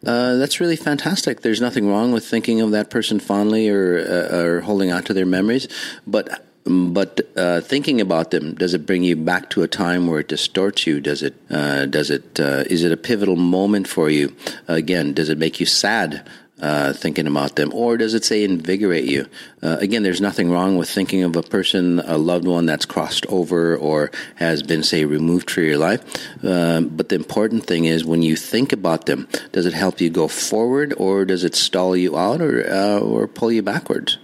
Uh, 0.05 0.36
that's 0.36 0.60
really 0.60 0.75
fantastic. 0.75 1.41
There's 1.41 1.62
nothing 1.62 1.88
wrong 1.88 2.12
with 2.12 2.25
thinking 2.25 2.60
of 2.62 2.72
that 2.72 2.89
person 2.89 3.19
fondly 3.19 3.69
or 3.69 4.00
uh, 4.00 4.38
or 4.38 4.62
holding 4.62 4.91
on 4.91 5.03
to 5.03 5.13
their 5.13 5.25
memories, 5.25 5.67
but 6.05 6.45
but 6.65 7.22
uh, 7.36 7.62
thinking 7.62 8.01
about 8.01 8.31
them 8.31 8.55
does 8.55 8.74
it 8.74 8.86
bring 8.86 9.03
you 9.03 9.15
back 9.15 9.50
to 9.51 9.63
a 9.63 9.67
time 9.67 10.07
where 10.07 10.19
it 10.19 10.27
distorts 10.27 10.86
you? 10.88 11.00
Does 11.00 11.24
it 11.24 11.36
uh, 11.50 11.86
does 11.86 12.10
it 12.10 12.39
uh, 12.39 12.63
is 12.69 12.83
it 12.83 12.91
a 12.91 12.98
pivotal 12.98 13.36
moment 13.36 13.88
for 13.88 14.10
you? 14.10 14.36
Again, 14.67 15.13
does 15.13 15.29
it 15.29 15.38
make 15.38 15.60
you 15.60 15.65
sad? 15.65 16.27
Uh, 16.62 16.93
thinking 16.93 17.27
about 17.27 17.55
them, 17.55 17.72
or 17.74 17.98
does 17.98 18.13
it 18.13 18.24
say 18.24 18.43
invigorate 18.43 19.05
you? 19.05 19.27
Uh, 19.62 19.77
again, 19.79 20.03
there's 20.03 20.22
nothing 20.22 20.51
wrong 20.51 20.77
with 20.77 20.89
thinking 20.89 21.24
of 21.24 21.36
a 21.36 21.43
person, 21.43 22.00
a 22.01 22.17
loved 22.17 22.48
one 22.48 22.65
that's 22.65 22.86
crossed 22.86 23.25
over 23.27 23.75
or 23.75 24.12
has 24.36 24.63
been, 24.63 24.83
say, 24.83 25.05
removed 25.05 25.50
from 25.50 25.63
your 25.63 25.77
life. 25.77 26.01
Uh, 26.43 26.81
but 26.81 27.10
the 27.10 27.15
important 27.15 27.65
thing 27.65 27.86
is 27.86 28.05
when 28.05 28.22
you 28.22 28.36
think 28.36 28.72
about 28.72 29.05
them, 29.05 29.27
does 29.51 29.65
it 29.65 29.74
help 29.74 30.00
you 30.00 30.10
go 30.10 30.27
forward, 30.27 30.93
or 30.98 31.25
does 31.25 31.43
it 31.43 31.55
stall 31.55 31.98
you 31.98 32.17
out, 32.17 32.41
or 32.41 32.69
uh, 32.69 33.00
or 33.00 33.27
pull 33.27 33.51
you 33.51 33.62
backwards? 33.62 34.17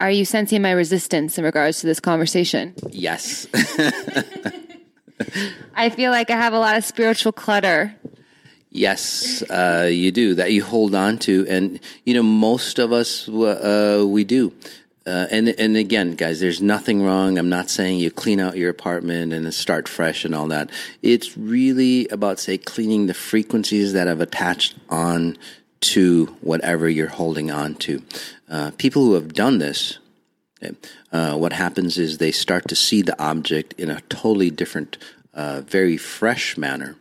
Are 0.00 0.10
you 0.10 0.24
sensing 0.24 0.62
my 0.62 0.72
resistance 0.72 1.38
in 1.38 1.44
regards 1.44 1.80
to 1.80 1.86
this 1.86 2.00
conversation? 2.00 2.74
Yes. 2.90 3.46
I 5.74 5.90
feel 5.90 6.10
like 6.10 6.30
I 6.30 6.36
have 6.36 6.52
a 6.52 6.58
lot 6.58 6.76
of 6.76 6.84
spiritual 6.84 7.32
clutter 7.32 7.94
Yes, 8.74 9.42
uh, 9.50 9.88
you 9.92 10.10
do 10.10 10.34
that. 10.36 10.50
You 10.50 10.64
hold 10.64 10.94
on 10.94 11.18
to, 11.18 11.46
and 11.46 11.78
you 12.04 12.14
know 12.14 12.22
most 12.22 12.78
of 12.78 12.90
us 12.90 13.28
uh, 13.28 14.02
we 14.06 14.24
do. 14.24 14.52
uh, 15.06 15.26
and 15.30 15.48
and 15.58 15.76
again, 15.76 16.14
guys, 16.14 16.40
there's 16.40 16.62
nothing 16.62 17.02
wrong. 17.02 17.38
I'm 17.38 17.48
not 17.48 17.68
saying 17.68 17.98
you 17.98 18.10
clean 18.10 18.38
out 18.40 18.56
your 18.56 18.70
apartment 18.70 19.32
and 19.32 19.52
start 19.52 19.88
fresh 19.88 20.24
and 20.24 20.34
all 20.34 20.46
that. 20.48 20.70
It's 21.02 21.36
really 21.36 22.06
about 22.08 22.38
say 22.38 22.56
cleaning 22.56 23.06
the 23.06 23.14
frequencies 23.14 23.92
that 23.94 24.06
have 24.06 24.20
attached 24.20 24.74
on 24.88 25.36
to 25.80 26.26
whatever 26.40 26.88
you're 26.88 27.08
holding 27.08 27.50
on 27.50 27.74
to. 27.74 28.02
Uh, 28.48 28.70
people 28.78 29.02
who 29.02 29.14
have 29.14 29.34
done 29.34 29.58
this, 29.58 29.98
uh, 31.10 31.36
what 31.36 31.52
happens 31.52 31.98
is 31.98 32.18
they 32.18 32.30
start 32.30 32.68
to 32.68 32.76
see 32.76 33.02
the 33.02 33.20
object 33.20 33.74
in 33.78 33.90
a 33.90 34.00
totally 34.02 34.50
different, 34.50 34.96
uh, 35.34 35.62
very 35.62 35.96
fresh 35.96 36.56
manner. 36.56 36.96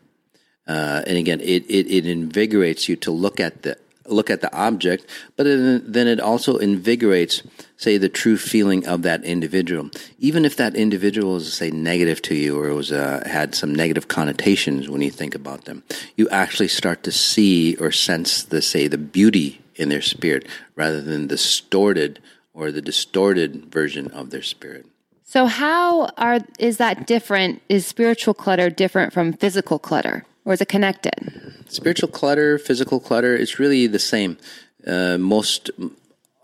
Uh, 0.68 1.02
and 1.08 1.18
again, 1.18 1.42
it, 1.42 1.66
it, 1.70 1.92
it 1.92 2.06
invigorates 2.06 2.88
you 2.88 2.96
to 2.96 3.12
look 3.12 3.40
at 3.40 3.64
the 3.64 3.78
look 4.08 4.30
at 4.30 4.42
the 4.42 4.54
object, 4.56 5.06
but 5.36 5.44
then 5.46 6.08
it 6.08 6.20
also 6.20 6.58
invigorates, 6.58 7.44
say, 7.78 7.98
the 7.98 8.10
true 8.10 8.38
feeling 8.38 8.86
of 8.86 9.04
that 9.04 9.24
individual. 9.24 9.90
Even 10.20 10.44
if 10.44 10.58
that 10.58 10.76
individual 10.76 11.38
is, 11.38 11.54
say, 11.54 11.72
negative 11.72 12.22
to 12.24 12.36
you 12.36 12.60
or 12.60 12.74
was 12.74 12.92
uh, 12.92 13.24
had 13.26 13.56
some 13.56 13.74
negative 13.74 14.08
connotations 14.08 14.90
when 14.90 15.02
you 15.02 15.12
think 15.12 15.36
about 15.36 15.66
them, 15.66 15.84
you 16.16 16.28
actually 16.30 16.68
start 16.68 17.04
to 17.04 17.12
see 17.12 17.76
or 17.78 17.92
sense 17.92 18.44
the, 18.44 18.62
say, 18.62 18.88
the 18.88 18.98
beauty 18.98 19.62
in 19.76 19.90
their 19.90 20.02
spirit 20.02 20.48
rather 20.76 21.02
than 21.02 21.28
the 21.28 21.36
distorted 21.36 22.20
or 22.54 22.72
the 22.72 22.82
distorted 22.82 23.66
version 23.72 24.08
of 24.12 24.30
their 24.30 24.44
spirit. 24.44 24.86
So, 25.24 25.46
how 25.46 26.08
are 26.18 26.40
is 26.60 26.76
that 26.78 27.08
different? 27.08 27.62
Is 27.70 27.88
spiritual 27.88 28.34
clutter 28.34 28.70
different 28.70 29.14
from 29.14 29.32
physical 29.32 29.80
clutter? 29.80 30.26
Or 30.46 30.54
is 30.54 30.62
it 30.62 30.70
connected? 30.70 31.14
Spiritual 31.68 32.10
clutter, 32.10 32.58
physical 32.58 33.00
clutter, 33.00 33.36
it's 33.36 33.60
really 33.60 33.88
the 33.88 34.00
same. 34.00 34.38
Uh, 34.86 35.18
most, 35.18 35.70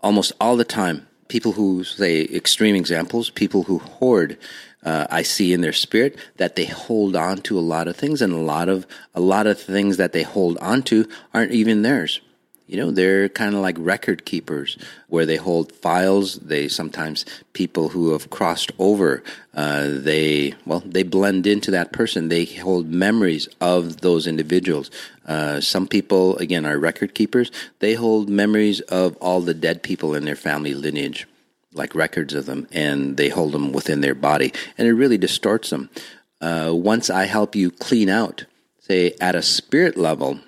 almost 0.02 0.32
all 0.40 0.56
the 0.56 0.64
time, 0.64 1.06
people 1.28 1.52
who 1.52 1.84
say 1.84 2.22
extreme 2.24 2.74
examples, 2.74 3.30
people 3.30 3.64
who 3.64 3.78
hoard, 3.78 4.38
uh, 4.84 5.06
I 5.10 5.22
see 5.22 5.52
in 5.52 5.60
their 5.60 5.72
spirit 5.72 6.18
that 6.36 6.56
they 6.56 6.64
hold 6.64 7.16
on 7.16 7.38
to 7.42 7.58
a 7.58 7.60
lot 7.60 7.88
of 7.88 7.96
things, 7.96 8.22
and 8.22 8.32
a 8.32 8.38
lot 8.38 8.68
of 8.68 8.86
a 9.14 9.20
lot 9.20 9.46
of 9.46 9.60
things 9.60 9.96
that 9.96 10.12
they 10.12 10.22
hold 10.22 10.56
on 10.58 10.82
to 10.84 11.08
aren't 11.34 11.52
even 11.52 11.82
theirs. 11.82 12.20
You 12.68 12.76
know, 12.76 12.90
they're 12.90 13.30
kind 13.30 13.54
of 13.54 13.62
like 13.62 13.76
record 13.78 14.26
keepers 14.26 14.76
where 15.08 15.24
they 15.24 15.36
hold 15.36 15.72
files. 15.72 16.34
They 16.36 16.68
sometimes 16.68 17.24
people 17.54 17.88
who 17.88 18.12
have 18.12 18.28
crossed 18.28 18.70
over, 18.78 19.22
uh, 19.54 19.88
they, 19.88 20.54
well, 20.66 20.82
they 20.84 21.02
blend 21.02 21.46
into 21.46 21.70
that 21.70 21.92
person. 21.92 22.28
They 22.28 22.44
hold 22.44 22.86
memories 22.90 23.48
of 23.62 24.02
those 24.02 24.26
individuals. 24.26 24.90
Uh, 25.26 25.62
some 25.62 25.88
people, 25.88 26.36
again, 26.36 26.66
are 26.66 26.78
record 26.78 27.14
keepers. 27.14 27.50
They 27.78 27.94
hold 27.94 28.28
memories 28.28 28.80
of 28.82 29.16
all 29.16 29.40
the 29.40 29.54
dead 29.54 29.82
people 29.82 30.14
in 30.14 30.26
their 30.26 30.36
family 30.36 30.74
lineage, 30.74 31.26
like 31.72 31.94
records 31.94 32.34
of 32.34 32.44
them, 32.44 32.68
and 32.70 33.16
they 33.16 33.30
hold 33.30 33.52
them 33.52 33.72
within 33.72 34.02
their 34.02 34.14
body. 34.14 34.52
And 34.76 34.86
it 34.86 34.92
really 34.92 35.18
distorts 35.18 35.70
them. 35.70 35.88
Uh, 36.42 36.72
once 36.74 37.08
I 37.08 37.24
help 37.24 37.56
you 37.56 37.70
clean 37.70 38.10
out, 38.10 38.44
say, 38.78 39.14
at 39.22 39.34
a 39.34 39.42
spirit 39.42 39.96
level, 39.96 40.38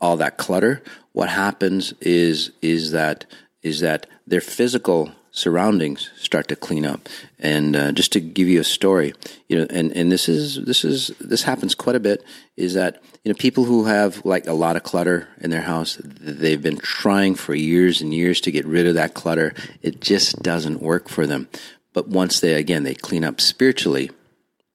all 0.00 0.16
that 0.16 0.38
clutter, 0.38 0.82
what 1.18 1.30
happens 1.30 1.92
is 2.00 2.52
is 2.62 2.92
that 2.92 3.26
is 3.60 3.80
that 3.80 4.06
their 4.24 4.40
physical 4.40 5.10
surroundings 5.32 6.10
start 6.16 6.46
to 6.46 6.54
clean 6.54 6.86
up. 6.86 7.08
And 7.40 7.74
uh, 7.74 7.90
just 7.90 8.12
to 8.12 8.20
give 8.20 8.46
you 8.46 8.60
a 8.60 8.64
story, 8.64 9.14
you 9.48 9.58
know, 9.58 9.66
and, 9.68 9.90
and 9.96 10.12
this 10.12 10.28
is 10.28 10.64
this 10.64 10.84
is 10.84 11.08
this 11.18 11.42
happens 11.42 11.74
quite 11.74 11.96
a 11.96 12.00
bit. 12.00 12.22
Is 12.56 12.74
that 12.74 13.02
you 13.24 13.32
know 13.32 13.36
people 13.36 13.64
who 13.64 13.86
have 13.86 14.24
like 14.24 14.46
a 14.46 14.52
lot 14.52 14.76
of 14.76 14.84
clutter 14.84 15.26
in 15.40 15.50
their 15.50 15.62
house, 15.62 15.98
they've 16.04 16.62
been 16.62 16.78
trying 16.78 17.34
for 17.34 17.52
years 17.52 18.00
and 18.00 18.14
years 18.14 18.40
to 18.42 18.52
get 18.52 18.64
rid 18.64 18.86
of 18.86 18.94
that 18.94 19.14
clutter. 19.14 19.54
It 19.82 20.00
just 20.00 20.40
doesn't 20.40 20.80
work 20.80 21.08
for 21.08 21.26
them. 21.26 21.48
But 21.94 22.06
once 22.06 22.38
they 22.38 22.54
again 22.54 22.84
they 22.84 22.94
clean 22.94 23.24
up 23.24 23.40
spiritually, 23.40 24.12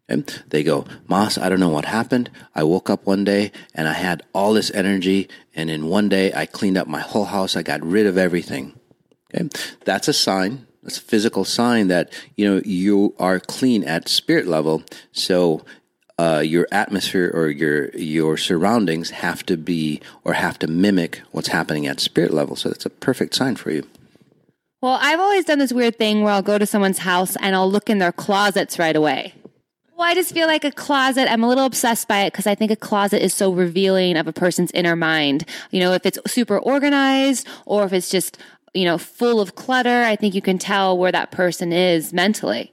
and 0.10 0.44
they 0.48 0.64
go, 0.64 0.86
Mas, 1.08 1.38
I 1.38 1.50
don't 1.50 1.60
know 1.60 1.70
what 1.70 1.86
happened. 1.86 2.30
I 2.54 2.64
woke 2.64 2.90
up 2.90 3.06
one 3.06 3.24
day 3.24 3.52
and 3.74 3.88
I 3.88 3.94
had 3.94 4.24
all 4.34 4.54
this 4.54 4.72
energy, 4.72 5.30
and 5.56 5.70
in 5.70 5.88
one 5.88 6.10
day 6.10 6.34
I 6.34 6.46
cleaned 6.46 6.78
up 6.78 6.88
my 6.88 7.00
whole 7.00 7.26
house. 7.26 7.56
I 7.56 7.64
got 7.64 7.84
rid 7.84 8.06
of 8.06 8.18
everything. 8.18 8.80
Okay, 9.34 9.50
that's 9.86 10.08
a 10.08 10.14
sign. 10.14 10.68
That's 10.84 10.98
a 10.98 11.02
physical 11.02 11.46
sign 11.46 11.88
that 11.88 12.12
you 12.36 12.50
know 12.50 12.62
you 12.66 13.16
are 13.18 13.40
clean 13.40 13.84
at 13.86 14.10
spirit 14.10 14.48
level. 14.48 14.84
So 15.14 15.66
uh, 16.20 16.44
your 16.46 16.68
atmosphere 16.72 17.32
or 17.34 17.48
your 17.48 17.90
your 17.92 18.38
surroundings 18.38 19.10
have 19.12 19.46
to 19.46 19.58
be 19.58 20.02
or 20.24 20.34
have 20.34 20.60
to 20.60 20.68
mimic 20.68 21.22
what's 21.32 21.48
happening 21.48 21.88
at 21.88 22.00
spirit 22.00 22.34
level. 22.34 22.56
So 22.56 22.70
that's 22.70 22.86
a 22.86 22.90
perfect 22.90 23.36
sign 23.36 23.56
for 23.56 23.72
you. 23.72 23.88
Well, 24.82 25.00
I've 25.02 25.22
always 25.22 25.46
done 25.46 25.60
this 25.60 25.72
weird 25.72 25.98
thing 25.98 26.24
where 26.24 26.34
I'll 26.34 26.42
go 26.42 26.58
to 26.58 26.66
someone's 26.66 27.00
house 27.00 27.38
and 27.38 27.56
I'll 27.56 27.72
look 27.72 27.90
in 27.90 28.00
their 28.00 28.12
closets 28.12 28.78
right 28.78 28.96
away. 28.96 29.34
Well, 29.96 30.08
I 30.10 30.16
just 30.16 30.34
feel 30.34 30.48
like 30.48 30.64
a 30.64 30.72
closet, 30.72 31.32
I'm 31.32 31.44
a 31.44 31.48
little 31.48 31.66
obsessed 31.66 32.08
by 32.08 32.22
it 32.22 32.34
because 32.34 32.48
I 32.48 32.56
think 32.56 32.72
a 32.72 32.76
closet 32.76 33.24
is 33.24 33.34
so 33.34 33.54
revealing 33.54 34.18
of 34.18 34.28
a 34.28 34.34
person's 34.34 34.72
inner 34.72 34.96
mind. 34.96 35.46
You 35.70 35.80
know, 35.82 35.94
if 35.94 36.06
it's 36.06 36.18
super 36.26 36.58
organized 36.58 37.48
or 37.66 37.84
if 37.84 37.94
it's 37.94 38.10
just, 38.10 38.38
you 38.74 38.86
know, 38.86 38.98
full 38.98 39.40
of 39.40 39.54
clutter, 39.54 40.04
I 40.04 40.16
think 40.16 40.34
you 40.34 40.42
can 40.42 40.58
tell 40.58 40.98
where 40.98 41.12
that 41.12 41.32
person 41.32 41.72
is 41.72 42.12
mentally. 42.12 42.72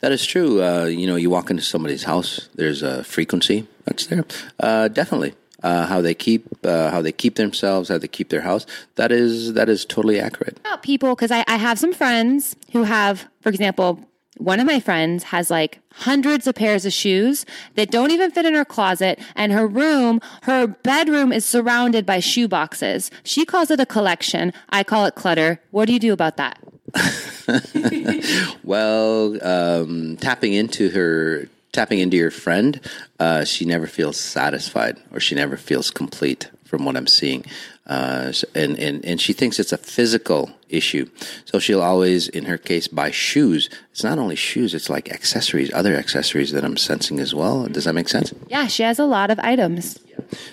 That 0.00 0.10
is 0.10 0.24
true. 0.24 0.62
Uh, 0.62 0.86
you 0.86 1.06
know, 1.06 1.16
you 1.16 1.28
walk 1.28 1.50
into 1.50 1.62
somebody's 1.62 2.04
house, 2.04 2.48
there's 2.54 2.82
a 2.82 3.04
frequency 3.04 3.66
that's 3.84 4.06
there. 4.06 4.24
Uh, 4.58 4.88
definitely. 4.88 5.34
Uh, 5.62 5.86
how 5.86 6.02
they 6.02 6.12
keep 6.12 6.46
uh, 6.66 6.90
how 6.90 7.00
they 7.00 7.12
keep 7.12 7.36
themselves, 7.36 7.88
how 7.88 7.96
they 7.96 8.08
keep 8.08 8.28
their 8.28 8.42
house. 8.42 8.66
That 8.96 9.10
is 9.10 9.54
that 9.54 9.70
is 9.70 9.86
totally 9.86 10.20
accurate. 10.20 10.58
About 10.60 10.82
people, 10.82 11.14
because 11.14 11.30
I, 11.30 11.42
I 11.48 11.56
have 11.56 11.78
some 11.78 11.94
friends 11.94 12.54
who 12.72 12.82
have, 12.82 13.26
for 13.40 13.48
example, 13.48 14.06
one 14.38 14.60
of 14.60 14.66
my 14.66 14.80
friends 14.80 15.24
has 15.24 15.50
like 15.50 15.80
hundreds 15.92 16.46
of 16.46 16.54
pairs 16.54 16.84
of 16.84 16.92
shoes 16.92 17.46
that 17.76 17.90
don't 17.90 18.10
even 18.10 18.30
fit 18.30 18.44
in 18.44 18.54
her 18.54 18.64
closet 18.64 19.18
and 19.36 19.52
her 19.52 19.66
room 19.66 20.20
her 20.42 20.66
bedroom 20.66 21.32
is 21.32 21.44
surrounded 21.44 22.04
by 22.04 22.20
shoe 22.20 22.48
boxes. 22.48 23.10
She 23.22 23.44
calls 23.44 23.70
it 23.70 23.80
a 23.80 23.86
collection. 23.86 24.52
I 24.70 24.82
call 24.82 25.06
it 25.06 25.14
clutter. 25.14 25.60
What 25.70 25.86
do 25.86 25.92
you 25.92 26.00
do 26.00 26.12
about 26.12 26.36
that? 26.36 26.58
Well 28.64 29.36
um, 29.46 30.16
tapping 30.16 30.54
into 30.54 30.90
her 30.90 31.48
tapping 31.72 31.98
into 31.98 32.16
your 32.16 32.30
friend 32.30 32.80
uh, 33.18 33.44
she 33.44 33.64
never 33.64 33.86
feels 33.86 34.18
satisfied 34.18 34.98
or 35.12 35.20
she 35.20 35.34
never 35.34 35.56
feels 35.56 35.90
complete 35.90 36.48
from 36.64 36.84
what 36.84 36.96
i'm 36.96 37.06
seeing 37.06 37.44
uh, 37.86 38.32
and, 38.54 38.78
and, 38.78 39.04
and 39.04 39.20
she 39.20 39.32
thinks 39.32 39.58
it's 39.58 39.72
a 39.72 39.78
physical 39.78 40.50
issue. 40.68 41.08
So 41.44 41.58
she'll 41.58 41.82
always, 41.82 42.28
in 42.28 42.44
her 42.46 42.58
case, 42.58 42.88
buy 42.88 43.10
shoes. 43.10 43.68
It's 43.92 44.02
not 44.02 44.18
only 44.18 44.36
shoes, 44.36 44.74
it's 44.74 44.88
like 44.88 45.10
accessories, 45.10 45.72
other 45.72 45.94
accessories 45.94 46.52
that 46.52 46.64
I'm 46.64 46.76
sensing 46.76 47.20
as 47.20 47.34
well. 47.34 47.66
Does 47.66 47.84
that 47.84 47.92
make 47.92 48.08
sense? 48.08 48.32
Yeah, 48.48 48.66
she 48.66 48.82
has 48.82 48.98
a 48.98 49.04
lot 49.04 49.30
of 49.30 49.38
items. 49.40 49.98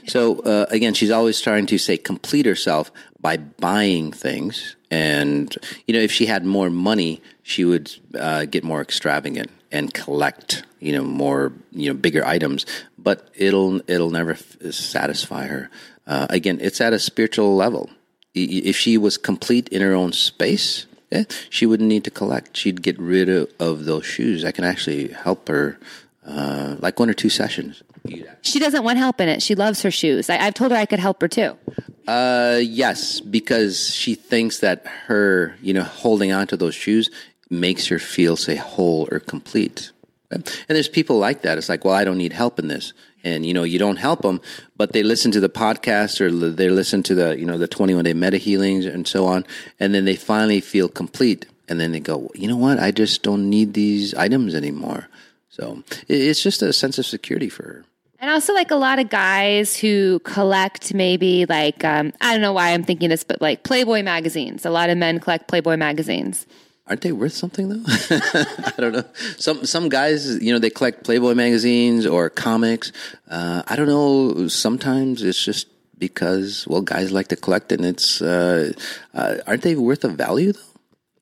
So 0.08 0.40
uh, 0.40 0.66
again, 0.70 0.94
she's 0.94 1.12
always 1.12 1.40
trying 1.40 1.66
to 1.68 1.78
say 1.78 1.98
complete 1.98 2.46
herself 2.46 2.92
by 3.20 3.38
buying 3.38 4.12
things. 4.12 4.76
And, 4.90 5.56
you 5.88 5.94
know, 5.94 6.02
if 6.02 6.12
she 6.12 6.26
had 6.26 6.44
more 6.44 6.70
money, 6.70 7.22
she 7.44 7.64
would 7.64 7.96
uh, 8.20 8.46
get 8.46 8.64
more 8.64 8.82
extravagant 8.82 9.50
and 9.72 9.94
collect, 9.94 10.64
you 10.80 10.92
know, 10.92 11.04
more, 11.04 11.54
you 11.72 11.88
know, 11.88 11.98
bigger 11.98 12.26
items. 12.26 12.66
But 12.98 13.30
it'll, 13.34 13.80
it'll 13.90 14.10
never 14.10 14.32
f- 14.32 14.58
satisfy 14.72 15.48
her. 15.48 15.70
Uh, 16.08 16.28
again, 16.30 16.60
it's 16.62 16.82
at 16.82 16.94
a 16.94 17.00
spiritual 17.00 17.56
level. 17.56 17.90
If 18.34 18.78
she 18.78 18.98
was 18.98 19.18
complete 19.18 19.68
in 19.70 19.82
her 19.82 19.94
own 19.94 20.14
space, 20.14 20.86
yeah, 21.12 21.24
she 21.50 21.66
wouldn't 21.66 21.90
need 21.90 22.06
to 22.06 22.12
collect. 22.12 22.56
She'd 22.56 22.82
get 22.82 22.98
rid 22.98 23.28
of, 23.28 23.50
of 23.60 23.86
those 23.86 24.06
shoes. 24.06 24.46
I 24.46 24.52
can 24.52 24.64
actually 24.64 25.10
help 25.10 25.50
her, 25.50 25.78
uh, 26.26 26.78
like 26.80 27.00
one 27.00 27.10
or 27.10 27.14
two 27.14 27.30
sessions. 27.30 27.84
She 28.42 28.60
doesn't 28.60 28.84
want 28.84 28.98
help 28.98 29.20
in 29.22 29.30
it. 29.30 29.42
She 29.42 29.54
loves 29.54 29.82
her 29.84 29.92
shoes. 29.92 30.30
I, 30.30 30.36
have 30.36 30.54
told 30.54 30.72
her 30.72 30.78
I 30.78 30.86
could 30.86 31.00
help 31.00 31.22
her 31.22 31.28
too. 31.28 31.58
Uh, 32.08 32.60
yes, 32.62 33.20
because 33.20 33.94
she 33.94 34.16
thinks 34.16 34.60
that 34.60 34.86
her, 35.06 35.56
you 35.62 35.74
know, 35.74 35.84
holding 35.84 36.32
on 36.32 36.48
to 36.48 36.58
those 36.58 36.74
shoes 36.74 37.10
makes 37.50 37.88
her 37.88 38.00
feel, 38.00 38.36
say, 38.36 38.56
whole 38.56 39.08
or 39.12 39.20
complete. 39.20 39.92
And 40.32 40.46
there's 40.68 40.88
people 40.88 41.20
like 41.20 41.42
that. 41.42 41.58
It's 41.58 41.70
like, 41.70 41.84
well, 41.84 41.94
I 41.94 42.06
don't 42.06 42.18
need 42.18 42.34
help 42.34 42.58
in 42.58 42.70
this 42.70 42.94
and 43.24 43.46
you 43.46 43.54
know 43.54 43.64
you 43.64 43.80
don't 43.80 43.98
help 43.98 44.22
them 44.22 44.42
but 44.78 44.94
they 44.94 45.04
listen 45.04 45.32
to 45.32 45.40
the 45.40 45.50
podcast 45.50 46.20
or 46.22 46.30
they 46.32 46.70
listen 46.70 47.04
to 47.04 47.16
the 47.16 47.38
you 47.38 47.46
know 47.46 47.58
the 47.58 47.68
21 47.68 48.04
day 48.04 48.14
meta 48.14 48.38
healings 48.38 48.86
and 48.86 49.08
so 49.08 49.26
on 49.26 49.46
and 49.80 49.94
then 49.94 50.06
they 50.06 50.16
finally 50.16 50.62
feel 50.62 50.90
complete 50.90 51.46
and 51.68 51.80
then 51.80 51.92
they 51.92 52.00
go 52.00 52.30
you 52.36 52.48
know 52.48 52.58
what? 52.58 52.80
I 52.80 52.92
just 52.92 53.24
don't 53.24 53.50
need 53.50 53.74
these 53.74 54.14
items 54.14 54.56
anymore. 54.56 55.08
So 55.50 55.84
it's 56.08 56.42
just 56.42 56.62
a 56.62 56.72
sense 56.74 56.98
of 56.98 57.06
security 57.06 57.50
for 57.50 57.64
her. 57.64 57.86
And 58.20 58.30
also 58.30 58.54
like 58.54 58.72
a 58.72 58.76
lot 58.76 59.00
of 59.00 59.10
guys 59.10 59.76
who 59.76 60.20
collect 60.20 60.94
maybe 60.94 61.46
like 61.48 61.84
um, 61.84 62.14
i 62.22 62.32
don't 62.32 62.42
know 62.42 62.54
why 62.54 62.70
i'm 62.70 62.84
thinking 62.84 63.10
this 63.10 63.24
but 63.24 63.42
like 63.42 63.64
playboy 63.64 64.04
magazines. 64.04 64.66
A 64.66 64.70
lot 64.70 64.90
of 64.90 64.98
men 64.98 65.20
collect 65.20 65.48
playboy 65.48 65.78
magazines 65.78 66.46
aren't 66.92 67.02
they 67.02 67.14
worth 67.14 67.32
something 67.32 67.70
though? 67.70 67.84
I 67.88 68.74
don't 68.78 68.92
know. 68.92 69.06
Some 69.38 69.66
some 69.66 69.88
guys, 69.88 70.44
you 70.44 70.52
know, 70.52 70.60
they 70.60 70.70
collect 70.70 71.06
Playboy 71.06 71.36
magazines 71.36 72.06
or 72.06 72.30
comics. 72.30 72.92
Uh, 73.30 73.64
I 73.66 73.78
don't 73.78 73.88
know. 73.88 74.50
Sometimes 74.50 75.24
it's 75.24 75.42
just 75.42 75.68
because 75.98 76.68
well, 76.68 76.82
guys 76.82 77.14
like 77.14 77.30
to 77.30 77.38
collect, 77.38 77.72
and 77.72 77.86
it's 77.86 78.22
uh, 78.22 78.74
uh, 79.14 79.38
aren't 79.48 79.62
they 79.62 79.76
worth 79.76 80.04
a 80.04 80.10
value 80.10 80.52
though? 80.52 80.72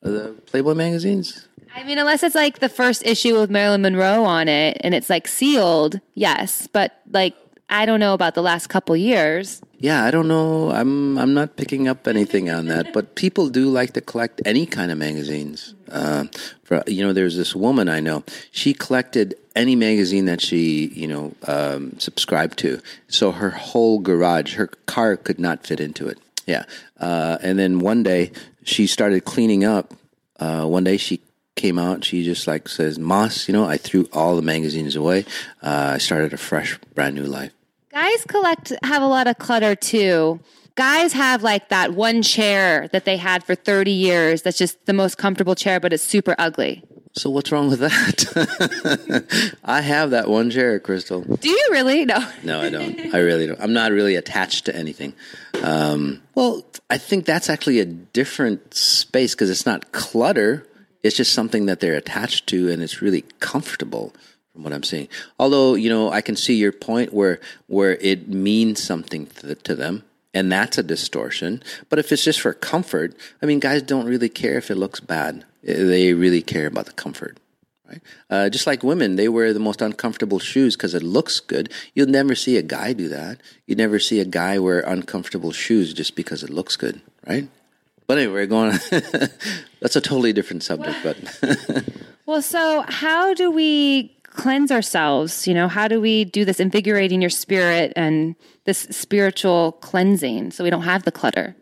the 0.01 0.33
Playboy 0.47 0.73
magazines. 0.73 1.47
I 1.75 1.83
mean, 1.83 1.99
unless 1.99 2.23
it's 2.23 2.35
like 2.35 2.59
the 2.59 2.69
first 2.69 3.05
issue 3.05 3.39
with 3.39 3.49
Marilyn 3.49 3.81
Monroe 3.81 4.23
on 4.23 4.47
it 4.47 4.77
and 4.81 4.95
it's 4.95 5.09
like 5.09 5.27
sealed, 5.27 5.99
yes. 6.15 6.67
But 6.67 6.99
like, 7.11 7.35
I 7.69 7.85
don't 7.85 7.99
know 7.99 8.13
about 8.13 8.33
the 8.33 8.41
last 8.41 8.67
couple 8.67 8.95
years. 8.95 9.61
Yeah, 9.81 10.03
I 10.03 10.12
don't 10.12 10.27
know. 10.27 10.71
I'm 10.71 11.17
I'm 11.17 11.33
not 11.33 11.55
picking 11.55 11.88
up 11.88 12.05
anything 12.05 12.50
on 12.50 12.67
that, 12.67 12.91
but 12.91 13.15
people 13.15 13.48
do 13.48 13.69
like 13.69 13.93
to 13.93 14.01
collect 14.01 14.41
any 14.43 14.65
kind 14.65 14.91
of 14.91 14.98
magazines. 14.98 15.74
Uh, 15.89 16.25
for 16.63 16.83
you 16.86 17.01
know, 17.01 17.13
there's 17.13 17.38
this 17.38 17.55
woman 17.55 17.88
I 17.88 18.01
know. 18.01 18.25
She 18.51 18.74
collected 18.74 19.36
any 19.55 19.77
magazine 19.77 20.25
that 20.25 20.41
she 20.41 20.88
you 20.88 21.07
know 21.07 21.33
um, 21.48 21.98
subscribed 21.98 22.59
to. 22.59 22.81
So 23.07 23.31
her 23.31 23.51
whole 23.51 24.00
garage, 24.00 24.55
her 24.55 24.67
car 24.67 25.15
could 25.15 25.39
not 25.39 25.65
fit 25.65 25.79
into 25.79 26.09
it. 26.09 26.19
Yeah, 26.45 26.65
uh, 27.00 27.38
and 27.41 27.57
then 27.57 27.79
one 27.79 28.03
day 28.03 28.33
she 28.65 28.86
started 28.86 29.24
cleaning 29.24 29.63
up. 29.63 29.93
Uh, 30.41 30.65
one 30.65 30.83
day 30.83 30.98
she 30.98 31.21
came 31.55 31.79
out. 31.79 32.03
She 32.03 32.25
just 32.25 32.48
like 32.48 32.67
says, 32.67 33.00
"Mas, 33.00 33.48
you 33.48 33.53
know, 33.53 33.63
I 33.63 33.77
threw 33.77 34.09
all 34.12 34.36
the 34.36 34.41
magazines 34.41 34.98
away. 34.98 35.24
Uh, 35.63 35.91
I 35.95 35.98
started 36.00 36.33
a 36.33 36.38
fresh, 36.38 36.77
brand 36.95 37.15
new 37.15 37.24
life." 37.24 37.53
Guys 37.91 38.24
collect 38.25 38.74
have 38.84 39.01
a 39.01 39.08
lot 39.08 39.27
of 39.27 39.38
clutter 39.39 39.75
too. 39.75 40.39
Guys 40.75 41.12
have 41.13 41.43
like 41.43 41.69
that 41.69 41.93
one 41.93 42.22
chair 42.22 42.88
that 42.89 43.03
they 43.03 43.17
had 43.17 43.43
for 43.43 43.55
30 43.55 43.91
years 43.91 44.43
that's 44.43 44.58
just 44.58 44.86
the 44.86 44.93
most 44.93 45.17
comfortable 45.17 45.55
chair, 45.55 45.79
but 45.79 45.91
it's 45.91 46.03
super 46.03 46.36
ugly. 46.38 46.84
So 47.13 47.29
what's 47.31 47.51
wrong 47.51 47.69
with 47.69 47.79
that? 47.79 49.55
I 49.65 49.81
have 49.81 50.12
that 50.12 50.29
one 50.29 50.51
chair, 50.51 50.79
Crystal. 50.79 51.22
Do 51.22 51.50
you 51.50 51.67
really? 51.72 52.05
No. 52.05 52.19
No, 52.43 52.62
I 52.62 52.69
don't. 52.69 53.13
I 53.13 53.17
really 53.17 53.48
don't. 53.48 53.60
I'm 53.60 53.74
not 53.74 53.91
really 53.91 54.15
attached 54.15 54.65
to 54.65 54.75
anything. 54.75 55.13
Um, 55.63 56.22
well, 56.36 56.63
I 56.89 57.00
think 57.00 57.25
that's 57.25 57.50
actually 57.50 57.79
a 57.79 57.86
different 57.86 58.75
space 58.75 59.34
because 59.34 59.50
it's 59.50 59.65
not 59.65 59.91
clutter. 59.91 60.67
It's 61.01 61.17
just 61.17 61.34
something 61.34 61.65
that 61.65 61.79
they're 61.79 61.96
attached 61.96 62.46
to, 62.48 62.69
and 62.69 62.84
it's 62.84 63.01
really 63.01 63.24
comfortable 63.39 64.13
from 64.59 64.65
what 64.65 64.73
I'm 64.73 64.83
seeing. 64.83 65.07
Although 65.39 65.75
you 65.75 65.89
know, 65.89 66.11
I 66.11 66.21
can 66.21 66.35
see 66.35 66.55
your 66.55 66.73
point 66.73 67.13
where 67.13 67.39
where 67.67 67.95
it 67.95 68.27
means 68.27 68.83
something 68.83 69.27
to, 69.27 69.47
the, 69.47 69.55
to 69.55 69.75
them, 69.75 70.03
and 70.33 70.51
that's 70.51 70.77
a 70.77 70.83
distortion. 70.83 71.63
But 71.87 71.99
if 71.99 72.11
it's 72.11 72.25
just 72.25 72.41
for 72.41 72.53
comfort, 72.53 73.15
I 73.41 73.45
mean, 73.45 73.59
guys 73.59 73.81
don't 73.81 74.05
really 74.05 74.29
care 74.29 74.57
if 74.57 74.69
it 74.69 74.75
looks 74.75 74.99
bad. 74.99 75.45
They 75.63 76.13
really 76.13 76.41
care 76.41 76.67
about 76.67 76.87
the 76.87 76.91
comfort. 76.91 77.37
Right? 77.87 78.01
Uh, 78.29 78.49
just 78.49 78.67
like 78.67 78.83
women, 78.83 79.15
they 79.15 79.29
wear 79.29 79.51
the 79.51 79.59
most 79.59 79.81
uncomfortable 79.81 80.39
shoes 80.39 80.75
because 80.75 80.93
it 80.93 81.01
looks 81.01 81.39
good. 81.39 81.71
You'll 81.95 82.07
never 82.07 82.35
see 82.35 82.57
a 82.57 82.61
guy 82.61 82.93
do 82.93 83.09
that. 83.09 83.39
You 83.65 83.75
never 83.75 83.97
see 83.97 84.19
a 84.19 84.25
guy 84.25 84.59
wear 84.59 84.81
uncomfortable 84.81 85.51
shoes 85.51 85.93
just 85.93 86.15
because 86.15 86.43
it 86.43 86.51
looks 86.51 86.75
good, 86.75 87.01
right? 87.25 87.47
But 88.05 88.17
anyway, 88.17 88.33
we're 88.33 88.45
going 88.47 88.71
that's 89.79 89.95
a 89.95 90.01
totally 90.01 90.33
different 90.33 90.63
subject. 90.63 90.97
But 91.03 91.85
well, 92.25 92.41
so 92.41 92.83
how 92.87 93.33
do 93.33 93.49
we 93.49 94.15
cleanse 94.39 94.72
ourselves? 94.72 95.48
You 95.48 95.53
know, 95.53 95.67
how 95.67 95.88
do 95.88 96.00
we 96.00 96.24
do 96.24 96.46
this 96.46 96.60
invigorating 96.60 97.22
your 97.22 97.29
spirit 97.29 97.91
and 97.96 98.36
this 98.63 98.79
spiritual 98.89 99.74
cleansing 99.74 100.51
so 100.51 100.63
we 100.63 100.69
don't 100.69 100.84
have 100.84 101.03
the 101.03 101.12
clutter? 101.12 101.55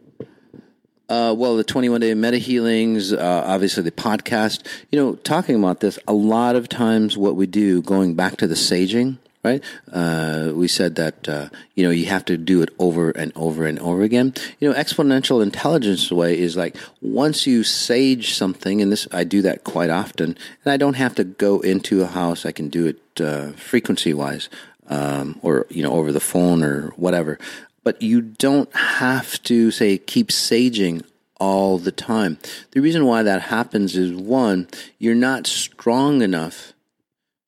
Uh, 1.09 1.33
well, 1.35 1.55
the 1.55 1.63
21 1.63 2.01
day 2.01 2.13
meta 2.13 2.37
healings, 2.37 3.13
uh, 3.13 3.43
obviously 3.45 3.81
the 3.81 3.91
podcast, 3.91 4.65
you 4.91 4.99
know, 4.99 5.15
talking 5.15 5.55
about 5.55 5.79
this, 5.79 5.97
a 6.07 6.13
lot 6.13 6.55
of 6.55 6.67
times 6.69 7.17
what 7.17 7.35
we 7.35 7.47
do, 7.47 7.81
going 7.81 8.13
back 8.13 8.37
to 8.37 8.45
the 8.45 8.55
saging, 8.55 9.17
right? 9.47 9.63
Uh, 9.91 10.51
we 10.53 10.67
said 10.67 10.95
that, 10.95 11.27
uh, 11.29 11.47
you 11.75 11.83
know, 11.83 11.89
you 11.89 12.05
have 12.05 12.25
to 12.25 12.37
do 12.37 12.61
it 12.61 12.69
over 12.77 13.11
and 13.11 13.31
over 13.35 13.65
and 13.65 13.79
over 13.79 14.03
again. 14.03 14.33
You 14.59 14.69
know, 14.69 14.75
exponential 14.75 15.41
intelligence 15.41 16.11
way 16.11 16.37
is 16.37 16.55
like 16.55 16.75
once 17.01 17.47
you 17.47 17.63
sage 17.63 18.33
something, 18.33 18.81
and 18.81 18.91
this, 18.91 19.07
I 19.11 19.23
do 19.23 19.41
that 19.43 19.63
quite 19.63 19.89
often, 19.89 20.37
and 20.63 20.73
I 20.73 20.77
don't 20.77 20.95
have 20.95 21.15
to 21.15 21.23
go 21.23 21.61
into 21.61 22.01
a 22.01 22.07
house, 22.07 22.45
I 22.45 22.51
can 22.51 22.69
do 22.69 22.85
it 22.87 23.21
uh, 23.21 23.51
frequency 23.53 24.13
wise. 24.13 24.49
Um, 24.89 25.37
or 25.41 25.65
you 25.69 25.83
know 25.83 25.91
over 25.91 26.13
the 26.13 26.21
phone 26.21 26.63
or 26.63 26.93
whatever 26.95 27.37
but 27.87 28.01
you 28.01 28.21
don't 28.21 28.73
have 28.75 29.41
to 29.43 29.71
say 29.71 29.97
keep 29.97 30.27
saging 30.27 31.01
all 31.39 31.77
the 31.77 31.91
time. 31.91 32.37
The 32.71 32.81
reason 32.81 33.05
why 33.05 33.23
that 33.23 33.43
happens 33.43 33.95
is 33.95 34.11
one, 34.13 34.67
you're 34.99 35.15
not 35.15 35.47
strong 35.47 36.21
enough. 36.21 36.73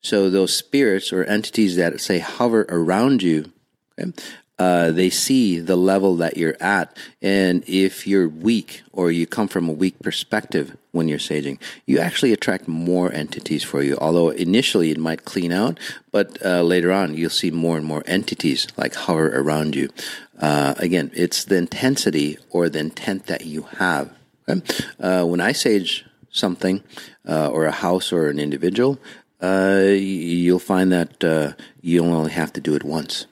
So 0.02 0.30
those 0.30 0.56
spirits 0.56 1.12
or 1.12 1.24
entities 1.24 1.76
that 1.76 2.00
say 2.00 2.20
hover 2.20 2.66
around 2.70 3.22
you, 3.22 3.52
okay, 4.00 4.12
uh, 4.60 4.92
they 4.92 5.10
see 5.10 5.60
the 5.60 5.78
level 5.78 6.18
that 6.18 6.36
you're 6.36 6.58
at. 6.60 6.96
And 7.22 7.64
if 7.66 8.06
you're 8.06 8.28
weak 8.28 8.84
or 8.92 9.10
you 9.10 9.26
come 9.26 9.48
from 9.48 9.70
a 9.70 9.74
weak 9.74 9.98
perspective 10.00 10.76
when 10.92 11.08
you're 11.08 11.18
saging, 11.18 11.60
you 11.86 12.00
actually 12.00 12.34
attract 12.34 12.68
more 12.68 13.12
entities 13.12 13.64
for 13.64 13.82
you. 13.82 13.98
Although 14.02 14.30
initially 14.30 14.92
it 14.92 14.98
might 14.98 15.24
clean 15.24 15.54
out, 15.54 15.80
but 16.12 16.46
uh, 16.46 16.62
later 16.62 16.92
on 16.92 17.16
you'll 17.16 17.30
see 17.30 17.52
more 17.52 17.78
and 17.78 17.86
more 17.86 18.04
entities 18.06 18.68
like 18.76 18.96
hover 18.96 19.30
around 19.40 19.76
you. 19.76 19.90
Uh, 20.38 20.74
again, 20.78 21.10
it's 21.14 21.46
the 21.46 21.56
intensity 21.56 22.38
or 22.50 22.68
the 22.68 22.80
intent 22.80 23.28
that 23.28 23.46
you 23.46 23.64
have. 23.78 24.12
Okay? 24.48 24.62
Uh, 25.00 25.24
when 25.24 25.40
I 25.40 25.54
sage 25.54 26.06
something 26.32 26.84
uh, 27.28 27.50
or 27.50 27.66
a 27.66 27.72
house 27.72 28.12
or 28.12 28.28
an 28.28 28.40
individual, 28.40 29.00
uh, 29.42 29.84
you'll 29.88 30.60
find 30.60 30.92
that 30.92 31.56
you 31.82 32.04
only 32.04 32.32
have 32.32 32.54
to 32.54 32.62
do 32.62 32.76
it 32.76 32.84
once. 32.84 33.26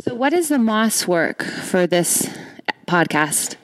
So, 0.00 0.14
what 0.14 0.32
is 0.32 0.48
the 0.48 0.58
Mas 0.58 1.06
work 1.06 1.42
for 1.42 1.86
this 1.86 2.28
podcast? 2.86 3.56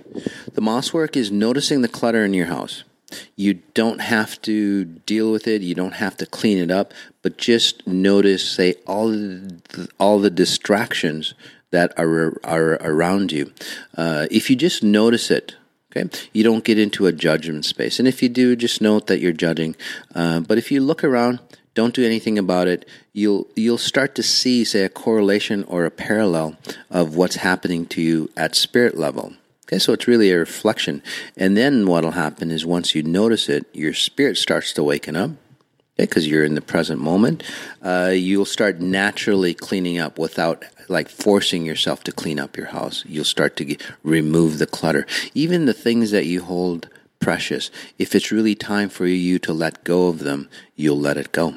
The 0.53 0.61
Mas 0.61 0.93
work 0.93 1.17
is 1.17 1.31
noticing 1.31 1.81
the 1.81 1.89
clutter 1.89 2.25
in 2.25 2.35
your 2.35 2.47
house. 2.47 2.85
You 3.37 3.55
don't 3.75 4.01
have 4.01 4.41
to 4.43 4.85
deal 4.85 5.33
with 5.33 5.47
it. 5.47 5.63
You 5.63 5.75
don't 5.75 5.95
have 5.95 6.17
to 6.19 6.27
clean 6.27 6.59
it 6.59 6.71
up, 6.71 6.93
but 7.23 7.39
just 7.39 7.87
notice, 7.87 8.49
say, 8.49 8.75
all 8.87 9.09
the, 9.09 9.89
all 9.99 10.19
the 10.19 10.31
distractions 10.31 11.35
that 11.71 11.93
are 11.99 12.39
are 12.45 12.75
around 12.83 13.33
you. 13.33 13.53
Uh, 13.97 14.27
if 14.31 14.51
you 14.51 14.57
just 14.57 14.83
notice 14.83 15.31
it, 15.31 15.57
okay, 15.91 16.09
you 16.33 16.45
don't 16.45 16.65
get 16.65 16.79
into 16.79 17.07
a 17.07 17.13
judgment 17.13 17.65
space. 17.65 17.99
And 17.99 18.07
if 18.07 18.23
you 18.23 18.29
do, 18.29 18.55
just 18.57 18.81
note 18.81 19.07
that 19.07 19.21
you're 19.21 19.33
judging. 19.33 19.75
Uh, 20.15 20.41
but 20.41 20.59
if 20.59 20.71
you 20.71 20.81
look 20.81 21.03
around, 21.03 21.41
don't 21.81 21.95
do 22.01 22.05
anything 22.13 22.39
about 22.39 22.69
it, 22.75 22.81
you'll 23.21 23.45
you'll 23.63 23.85
start 23.93 24.11
to 24.17 24.23
see, 24.23 24.65
say, 24.65 24.83
a 24.85 24.89
correlation 25.05 25.59
or 25.73 25.81
a 25.85 25.97
parallel 26.09 26.49
of 26.91 27.17
what's 27.19 27.37
happening 27.51 27.83
to 27.87 28.01
you 28.09 28.19
at 28.37 28.55
spirit 28.67 28.95
level. 29.07 29.27
Okay, 29.65 29.79
so 29.79 29.93
it's 29.95 30.11
really 30.13 30.31
a 30.31 30.39
reflection. 30.39 31.03
And 31.43 31.57
then 31.57 31.87
what'll 31.87 32.23
happen 32.27 32.51
is 32.51 32.67
once 32.67 32.95
you 32.95 33.03
notice 33.03 33.49
it, 33.49 33.65
your 33.73 33.95
spirit 33.95 34.37
starts 34.37 34.73
to 34.75 34.83
waken 34.83 35.17
up. 35.17 35.31
because 35.97 36.27
you're 36.27 36.45
in 36.45 36.55
the 36.55 36.61
present 36.61 37.01
moment, 37.01 37.43
uh, 37.83 38.11
you'll 38.15 38.45
start 38.45 38.81
naturally 38.81 39.55
cleaning 39.55 39.99
up 39.99 40.19
without 40.19 40.65
like 40.89 41.09
forcing 41.09 41.65
yourself 41.65 42.03
to 42.05 42.13
clean 42.13 42.39
up 42.41 42.57
your 42.57 42.67
house. 42.67 43.05
You'll 43.07 43.25
start 43.25 43.57
to 43.57 43.65
get, 43.65 43.83
remove 44.03 44.59
the 44.59 44.67
clutter, 44.67 45.07
even 45.35 45.67
the 45.67 45.75
things 45.75 46.11
that 46.11 46.27
you 46.27 46.43
hold 46.43 46.89
precious. 47.21 47.71
If 47.99 48.15
it's 48.15 48.33
really 48.33 48.55
time 48.55 48.89
for 48.89 49.07
you 49.07 49.39
to 49.41 49.53
let 49.53 49.85
go 49.85 50.09
of 50.09 50.21
them, 50.21 50.49
you'll 50.75 50.99
let 50.99 51.17
it 51.17 51.33
go. 51.33 51.55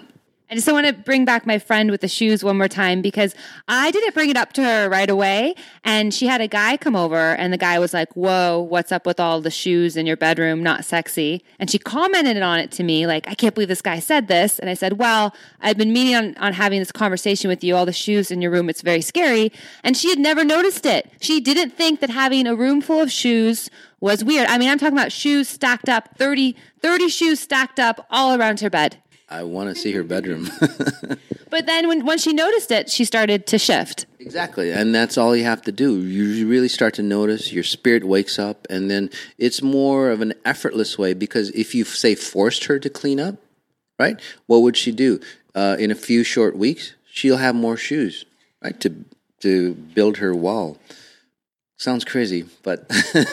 I 0.53 0.55
just 0.55 0.71
want 0.71 0.85
to 0.85 0.93
bring 0.93 1.25
back 1.25 1.47
my 1.47 1.57
friend 1.57 1.89
with 1.89 2.01
the 2.01 2.07
shoes 2.07 2.43
one 2.43 2.59
more 2.59 2.67
time 2.67 3.01
because 3.01 3.33
I 3.67 3.89
didn't 3.89 4.13
bring 4.13 4.29
it 4.29 4.37
up 4.37 4.53
to 4.53 4.63
her 4.63 4.87
right 4.87 5.09
away. 5.09 5.55
And 5.83 6.13
she 6.13 6.27
had 6.27 6.41
a 6.41 6.47
guy 6.47 6.77
come 6.77 6.95
over, 6.95 7.17
and 7.17 7.51
the 7.51 7.57
guy 7.57 7.79
was 7.79 7.91
like, 7.91 8.13
Whoa, 8.13 8.59
what's 8.59 8.91
up 8.91 9.07
with 9.07 9.19
all 9.19 9.41
the 9.41 9.49
shoes 9.49 9.97
in 9.97 10.05
your 10.05 10.15
bedroom? 10.15 10.61
Not 10.61 10.85
sexy. 10.85 11.43
And 11.57 11.71
she 11.71 11.79
commented 11.79 12.39
on 12.43 12.59
it 12.59 12.69
to 12.73 12.83
me, 12.83 13.07
like, 13.07 13.27
I 13.27 13.33
can't 13.33 13.55
believe 13.55 13.67
this 13.67 13.81
guy 13.81 13.97
said 13.97 14.27
this. 14.27 14.59
And 14.59 14.69
I 14.69 14.75
said, 14.75 14.99
Well, 14.99 15.33
I've 15.59 15.75
been 15.75 15.91
meaning 15.91 16.15
on, 16.15 16.37
on 16.37 16.53
having 16.53 16.77
this 16.77 16.91
conversation 16.91 17.47
with 17.47 17.63
you. 17.63 17.75
All 17.75 17.87
the 17.87 17.91
shoes 17.91 18.29
in 18.29 18.39
your 18.39 18.51
room, 18.51 18.69
it's 18.69 18.83
very 18.83 19.01
scary. 19.01 19.51
And 19.83 19.97
she 19.97 20.11
had 20.11 20.19
never 20.19 20.43
noticed 20.43 20.85
it. 20.85 21.09
She 21.19 21.41
didn't 21.41 21.71
think 21.71 21.99
that 21.99 22.11
having 22.11 22.45
a 22.45 22.53
room 22.53 22.79
full 22.79 23.01
of 23.01 23.11
shoes 23.11 23.71
was 23.99 24.23
weird. 24.23 24.47
I 24.49 24.59
mean, 24.59 24.69
I'm 24.69 24.77
talking 24.77 24.95
about 24.95 25.11
shoes 25.11 25.49
stacked 25.49 25.89
up, 25.89 26.09
30, 26.15 26.55
30 26.79 27.09
shoes 27.09 27.39
stacked 27.39 27.79
up 27.79 28.05
all 28.11 28.39
around 28.39 28.59
her 28.59 28.69
bed. 28.69 28.99
I 29.33 29.41
want 29.41 29.69
to 29.69 29.75
see 29.75 29.91
her 29.93 30.03
bedroom. 30.03 30.47
but 31.49 31.65
then 31.65 31.87
when 31.87 32.05
once 32.05 32.21
she 32.21 32.33
noticed 32.33 32.69
it, 32.69 32.91
she 32.91 33.03
started 33.03 33.47
to 33.47 33.57
shift. 33.57 34.05
Exactly. 34.19 34.71
And 34.71 34.93
that's 34.93 35.17
all 35.17 35.35
you 35.35 35.43
have 35.43 35.63
to 35.63 35.71
do. 35.71 36.01
You 36.01 36.47
really 36.47 36.67
start 36.67 36.93
to 36.95 37.03
notice 37.03 37.51
your 37.51 37.63
spirit 37.63 38.03
wakes 38.03 38.37
up 38.37 38.67
and 38.69 38.91
then 38.91 39.09
it's 39.39 39.63
more 39.63 40.11
of 40.11 40.21
an 40.21 40.35
effortless 40.45 40.99
way 40.99 41.15
because 41.15 41.49
if 41.49 41.73
you 41.73 41.83
say 41.83 42.13
forced 42.13 42.65
her 42.65 42.77
to 42.77 42.89
clean 42.91 43.19
up, 43.19 43.37
right? 43.97 44.21
What 44.45 44.59
would 44.59 44.77
she 44.77 44.91
do? 44.91 45.19
Uh, 45.55 45.77
in 45.79 45.89
a 45.89 45.95
few 45.95 46.23
short 46.23 46.55
weeks, 46.55 46.93
she'll 47.11 47.37
have 47.37 47.55
more 47.55 47.75
shoes, 47.75 48.25
right? 48.63 48.79
To 48.81 49.03
to 49.39 49.73
build 49.73 50.17
her 50.17 50.33
wall. 50.35 50.77
Sounds 51.83 52.05
crazy, 52.05 52.45
but. 52.61 52.85
All 53.13 53.23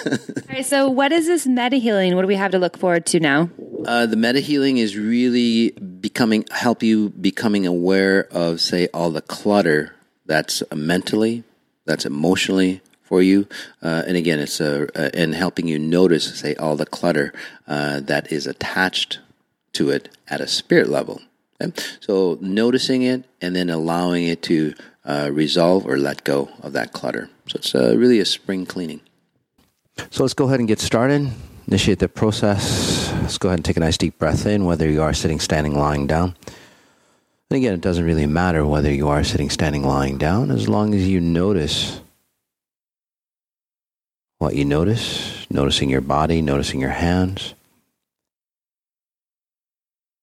right, 0.48 0.66
so 0.66 0.88
what 0.88 1.12
is 1.12 1.28
this 1.28 1.46
meta 1.46 1.76
healing? 1.76 2.16
What 2.16 2.22
do 2.22 2.26
we 2.26 2.34
have 2.34 2.50
to 2.50 2.58
look 2.58 2.76
forward 2.76 3.06
to 3.06 3.20
now? 3.20 3.48
Uh, 3.86 4.06
the 4.06 4.16
meta 4.16 4.40
healing 4.40 4.78
is 4.78 4.96
really 4.96 5.70
becoming, 5.70 6.44
help 6.50 6.82
you 6.82 7.10
becoming 7.10 7.64
aware 7.64 8.26
of, 8.32 8.60
say, 8.60 8.88
all 8.92 9.12
the 9.12 9.22
clutter 9.22 9.94
that's 10.26 10.64
mentally, 10.74 11.44
that's 11.84 12.04
emotionally, 12.04 12.80
for 13.04 13.22
you. 13.22 13.46
Uh, 13.84 14.02
and 14.08 14.16
again, 14.16 14.40
it's 14.40 14.60
a, 14.60 14.88
a, 14.96 15.16
and 15.16 15.32
helping 15.32 15.68
you 15.68 15.78
notice, 15.78 16.40
say, 16.40 16.56
all 16.56 16.74
the 16.74 16.86
clutter 16.86 17.32
uh, 17.68 18.00
that 18.00 18.32
is 18.32 18.48
attached 18.48 19.20
to 19.74 19.90
it 19.90 20.08
at 20.26 20.40
a 20.40 20.48
spirit 20.48 20.88
level. 20.88 21.20
Okay? 21.62 21.72
So 22.00 22.36
noticing 22.40 23.02
it 23.02 23.26
and 23.40 23.54
then 23.54 23.70
allowing 23.70 24.26
it 24.26 24.42
to 24.42 24.74
uh, 25.04 25.30
resolve 25.32 25.86
or 25.86 25.96
let 25.96 26.24
go 26.24 26.50
of 26.62 26.72
that 26.72 26.92
clutter. 26.92 27.30
So 27.46 27.56
it's 27.56 27.74
uh, 27.74 27.96
really 27.96 28.20
a 28.20 28.24
spring 28.24 28.66
cleaning. 28.66 29.00
So 30.10 30.22
let's 30.22 30.34
go 30.34 30.46
ahead 30.46 30.60
and 30.60 30.68
get 30.68 30.80
started. 30.80 31.30
Initiate 31.66 31.98
the 31.98 32.08
process. 32.08 33.12
Let's 33.22 33.38
go 33.38 33.48
ahead 33.48 33.58
and 33.58 33.64
take 33.64 33.76
a 33.76 33.80
nice 33.80 33.98
deep 33.98 34.18
breath 34.18 34.46
in, 34.46 34.64
whether 34.64 34.88
you 34.88 35.02
are 35.02 35.14
sitting, 35.14 35.40
standing, 35.40 35.78
lying 35.78 36.06
down. 36.06 36.34
And 37.50 37.56
again, 37.56 37.74
it 37.74 37.80
doesn't 37.80 38.04
really 38.04 38.26
matter 38.26 38.64
whether 38.64 38.92
you 38.92 39.08
are 39.08 39.24
sitting, 39.24 39.50
standing, 39.50 39.84
lying 39.84 40.18
down, 40.18 40.50
as 40.50 40.68
long 40.68 40.94
as 40.94 41.08
you 41.08 41.20
notice 41.20 42.00
what 44.38 44.54
you 44.54 44.64
notice, 44.64 45.46
noticing 45.50 45.90
your 45.90 46.00
body, 46.00 46.40
noticing 46.40 46.80
your 46.80 46.90
hands, 46.90 47.54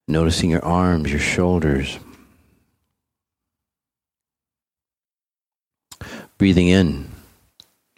noticing 0.07 0.49
your 0.49 0.65
arms, 0.65 1.11
your 1.11 1.19
shoulders. 1.19 1.99
Breathing 6.37 6.67
in, 6.67 7.09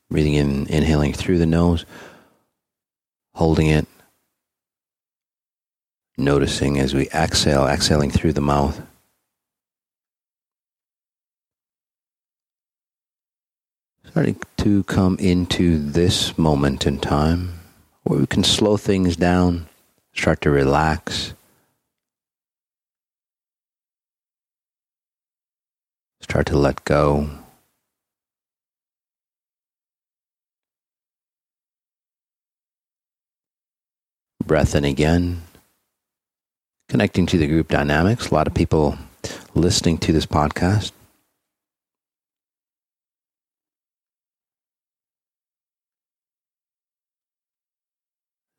breathing 0.09 0.35
in, 0.35 0.67
inhaling 0.67 1.13
through 1.13 1.39
the 1.39 1.45
nose, 1.45 1.85
holding 3.33 3.67
it, 3.67 3.87
noticing 6.17 6.79
as 6.79 6.93
we 6.93 7.09
exhale, 7.09 7.67
exhaling 7.67 8.11
through 8.11 8.33
the 8.33 8.41
mouth. 8.41 8.81
starting 14.09 14.41
to 14.57 14.83
come 14.85 15.15
into 15.19 15.77
this 15.77 16.35
moment 16.35 16.87
in 16.87 16.97
time 16.97 17.53
where 18.03 18.19
we 18.19 18.25
can 18.25 18.43
slow 18.43 18.75
things 18.75 19.15
down, 19.15 19.67
start 20.15 20.41
to 20.41 20.49
relax, 20.49 21.33
start 26.21 26.47
to 26.47 26.57
let 26.57 26.83
go. 26.85 27.29
Breath 34.49 34.73
in 34.73 34.83
again, 34.83 35.43
connecting 36.89 37.27
to 37.27 37.37
the 37.37 37.45
group 37.45 37.67
dynamics. 37.67 38.29
A 38.29 38.33
lot 38.33 38.47
of 38.47 38.55
people 38.55 38.97
listening 39.53 39.99
to 39.99 40.11
this 40.11 40.25
podcast 40.25 40.91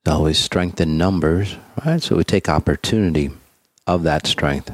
always 0.06 0.38
strength 0.38 0.80
in 0.80 0.96
numbers, 0.96 1.56
right? 1.84 2.00
So 2.00 2.14
we 2.14 2.22
take 2.22 2.48
opportunity 2.48 3.30
of 3.88 4.04
that 4.04 4.28
strength 4.28 4.70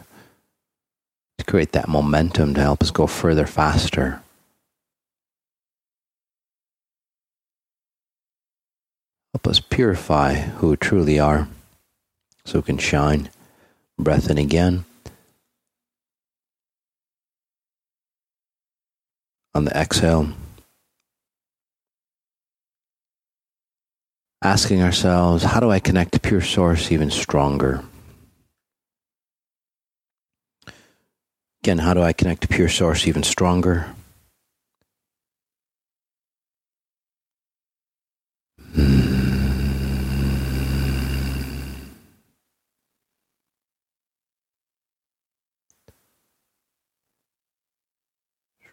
to 1.39 1.45
create 1.47 1.73
that 1.73 1.89
momentum 1.89 2.53
to 2.53 2.61
help 2.61 2.83
us 2.83 2.91
go 2.91 3.07
further 3.07 3.47
faster. 3.47 4.23
Help 9.37 9.49
us 9.49 9.61
purify 9.61 10.33
who 10.33 10.71
we 10.71 10.77
truly 10.79 11.21
are 11.21 11.47
so 12.47 12.59
we 12.59 12.63
can 12.63 12.79
shine. 12.79 13.29
Breath 13.99 14.31
in 14.31 14.39
again. 14.39 14.87
On 19.55 19.67
the 19.67 19.77
exhale, 19.77 20.33
asking 24.41 24.83
ourselves, 24.83 25.43
how 25.43 25.61
do 25.61 25.71
I 25.71 25.81
connect 25.81 26.13
to 26.13 26.19
pure 26.19 26.41
source 26.41 26.91
even 26.91 27.11
stronger? 27.11 27.85
Again, 31.63 31.77
how 31.77 31.93
do 31.93 32.01
I 32.01 32.15
connect 32.15 32.41
to 32.41 32.49
pure 32.49 32.71
source 32.71 33.07
even 33.07 33.23
stronger? 33.23 33.95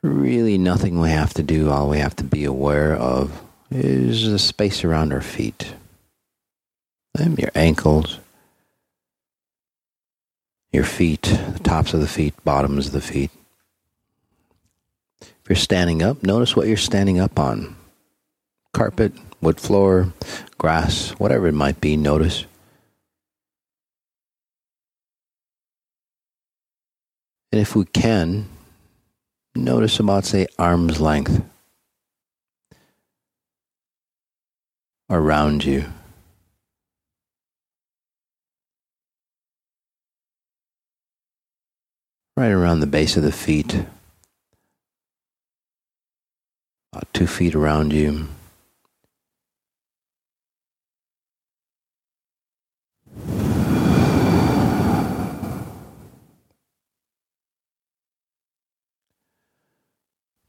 Really 0.03 0.57
nothing 0.57 0.99
we 0.99 1.09
have 1.09 1.33
to 1.35 1.43
do. 1.43 1.69
All 1.71 1.89
we 1.89 1.99
have 1.99 2.15
to 2.17 2.23
be 2.23 2.43
aware 2.43 2.95
of 2.95 3.41
is 3.71 4.29
the 4.29 4.37
space 4.37 4.83
around 4.83 5.13
our 5.13 5.21
feet, 5.21 5.73
them, 7.13 7.35
your 7.39 7.51
ankles, 7.55 8.19
your 10.71 10.83
feet, 10.83 11.21
the 11.23 11.59
tops 11.63 11.93
of 11.93 12.01
the 12.01 12.07
feet, 12.07 12.33
bottoms 12.43 12.87
of 12.87 12.93
the 12.93 13.01
feet. 13.01 13.31
If 15.21 15.49
you're 15.49 15.55
standing 15.55 16.03
up, 16.03 16.23
notice 16.23 16.55
what 16.55 16.67
you're 16.67 16.77
standing 16.77 17.19
up 17.19 17.39
on 17.39 17.75
carpet, 18.73 19.13
wood 19.41 19.59
floor, 19.59 20.13
grass, 20.57 21.11
whatever 21.11 21.47
it 21.47 21.53
might 21.53 21.79
be, 21.79 21.95
notice. 21.95 22.45
And 27.51 27.61
if 27.61 27.75
we 27.75 27.85
can, 27.85 28.47
notice 29.55 29.99
about, 29.99 30.25
say, 30.25 30.47
arm's 30.57 30.99
length. 30.99 31.43
around 35.13 35.63
you. 35.63 35.85
Right 42.35 42.49
around 42.49 42.79
the 42.79 42.87
base 42.87 43.15
of 43.15 43.21
the 43.21 43.31
feet, 43.31 43.85
about 46.91 47.13
two 47.13 47.27
feet 47.27 47.53
around 47.53 47.93
you. 47.93 48.27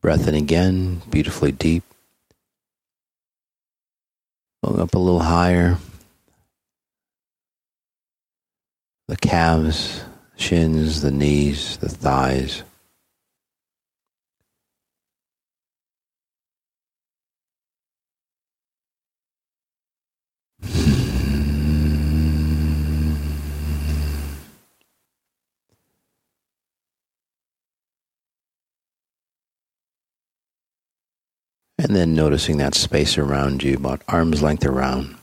Breath 0.05 0.29
in 0.29 0.35
again, 0.35 1.01
beautifully 1.09 1.51
deep. 1.51 1.83
Going 4.63 4.79
up 4.79 4.93
a 4.93 4.99
little 4.99 5.21
higher. 5.21 5.79
The 9.09 9.17
calves, 9.17 10.05
shins, 10.37 11.01
the 11.01 11.11
knees, 11.11 11.79
the 11.79 11.89
thighs. 11.89 12.65
And 31.85 31.95
then 31.95 32.15
noticing 32.15 32.57
that 32.57 32.75
space 32.75 33.19
around 33.19 33.63
you, 33.63 33.77
about 33.77 34.01
arm's 34.09 34.43
length 34.43 34.65
around. 34.65 35.17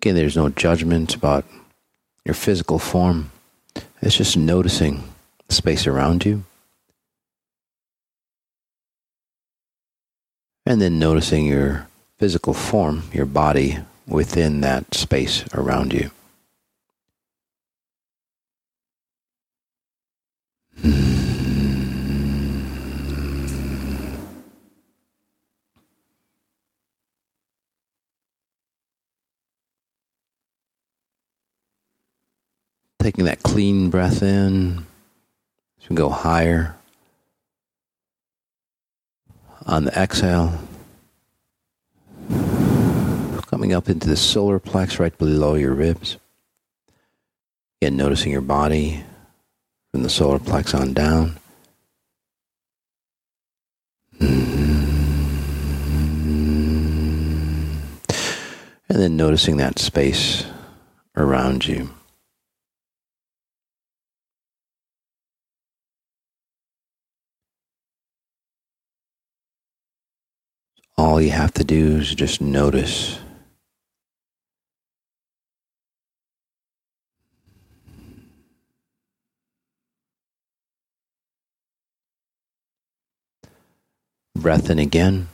Again, 0.00 0.16
there's 0.16 0.34
no 0.34 0.48
judgment 0.48 1.14
about 1.14 1.44
your 2.24 2.34
physical 2.34 2.80
form. 2.80 3.30
It's 4.02 4.16
just 4.16 4.36
noticing 4.36 5.04
the 5.46 5.54
space 5.54 5.86
around 5.86 6.24
you. 6.24 6.42
And 10.66 10.82
then 10.82 10.98
noticing 10.98 11.46
your 11.46 11.86
physical 12.18 12.54
form, 12.54 13.04
your 13.12 13.26
body 13.26 13.78
within 14.06 14.60
that 14.60 14.94
space 14.94 15.44
around 15.52 15.92
you. 15.92 16.10
Hmm. 20.80 21.16
Taking 33.00 33.24
that 33.26 33.42
clean 33.42 33.90
breath 33.90 34.22
in, 34.22 34.84
as 35.80 35.88
we 35.88 35.96
go 35.96 36.08
higher. 36.08 36.74
On 39.66 39.84
the 39.84 39.92
exhale, 40.00 40.60
coming 43.56 43.72
up 43.72 43.88
into 43.88 44.06
the 44.06 44.18
solar 44.18 44.60
plex 44.60 44.98
right 44.98 45.16
below 45.16 45.54
your 45.54 45.72
ribs. 45.72 46.18
Again, 47.80 47.96
noticing 47.96 48.30
your 48.30 48.42
body 48.42 49.02
from 49.90 50.02
the 50.02 50.10
solar 50.10 50.38
plex 50.38 50.78
on 50.78 50.92
down. 50.92 51.38
Mm-hmm. 54.20 54.98
And 58.90 59.00
then 59.00 59.16
noticing 59.16 59.56
that 59.56 59.78
space 59.78 60.44
around 61.16 61.66
you. 61.66 61.88
All 70.98 71.22
you 71.22 71.30
have 71.30 71.54
to 71.54 71.64
do 71.64 71.96
is 71.96 72.14
just 72.14 72.42
notice. 72.42 73.18
Breath 84.46 84.70
in 84.70 84.78
again. 84.78 85.26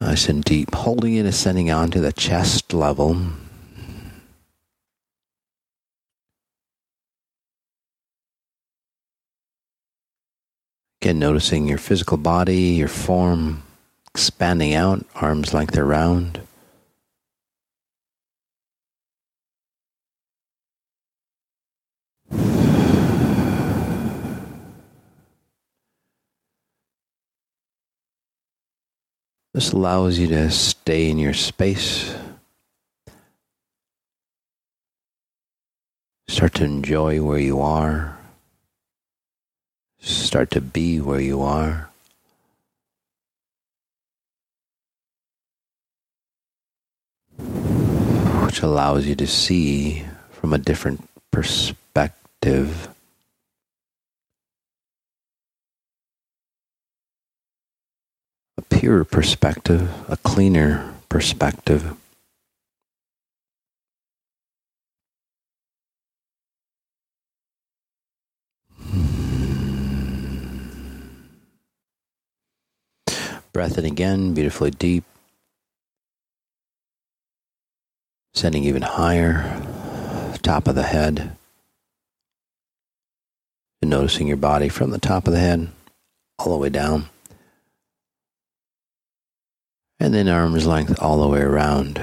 Nice 0.00 0.28
and 0.28 0.44
deep, 0.44 0.72
holding 0.72 1.16
it, 1.16 1.26
ascending 1.26 1.72
onto 1.72 2.00
the 2.00 2.12
chest 2.12 2.72
level. 2.72 3.16
Again, 11.02 11.18
noticing 11.18 11.66
your 11.66 11.78
physical 11.78 12.16
body, 12.16 12.76
your 12.78 12.86
form 12.86 13.64
expanding 14.14 14.74
out, 14.74 15.04
arms 15.16 15.52
length 15.52 15.76
around. 15.76 16.42
This 29.58 29.72
allows 29.72 30.20
you 30.20 30.28
to 30.28 30.52
stay 30.52 31.10
in 31.10 31.18
your 31.18 31.34
space. 31.34 32.14
Start 36.28 36.54
to 36.54 36.64
enjoy 36.64 37.20
where 37.20 37.40
you 37.40 37.60
are. 37.60 38.16
Start 39.98 40.52
to 40.52 40.60
be 40.60 41.00
where 41.00 41.18
you 41.18 41.42
are. 41.42 41.90
Which 48.46 48.62
allows 48.62 49.06
you 49.06 49.16
to 49.16 49.26
see 49.26 50.04
from 50.30 50.52
a 50.52 50.58
different 50.58 51.02
perspective. 51.32 52.88
Purer 58.78 59.04
perspective, 59.04 59.90
a 60.08 60.16
cleaner 60.18 60.94
perspective. 61.08 61.96
Breath 73.52 73.76
in 73.76 73.84
again, 73.84 74.32
beautifully 74.32 74.70
deep. 74.70 75.02
Sending 78.34 78.62
even 78.62 78.82
higher, 78.82 79.60
top 80.42 80.68
of 80.68 80.76
the 80.76 80.84
head. 80.84 81.36
And 83.82 83.90
noticing 83.90 84.28
your 84.28 84.36
body 84.36 84.68
from 84.68 84.92
the 84.92 85.00
top 85.00 85.26
of 85.26 85.32
the 85.32 85.40
head 85.40 85.66
all 86.38 86.52
the 86.52 86.58
way 86.58 86.68
down. 86.68 87.08
And 90.00 90.14
then 90.14 90.28
arm's 90.28 90.66
length 90.66 91.02
all 91.02 91.20
the 91.20 91.28
way 91.28 91.40
around. 91.40 92.00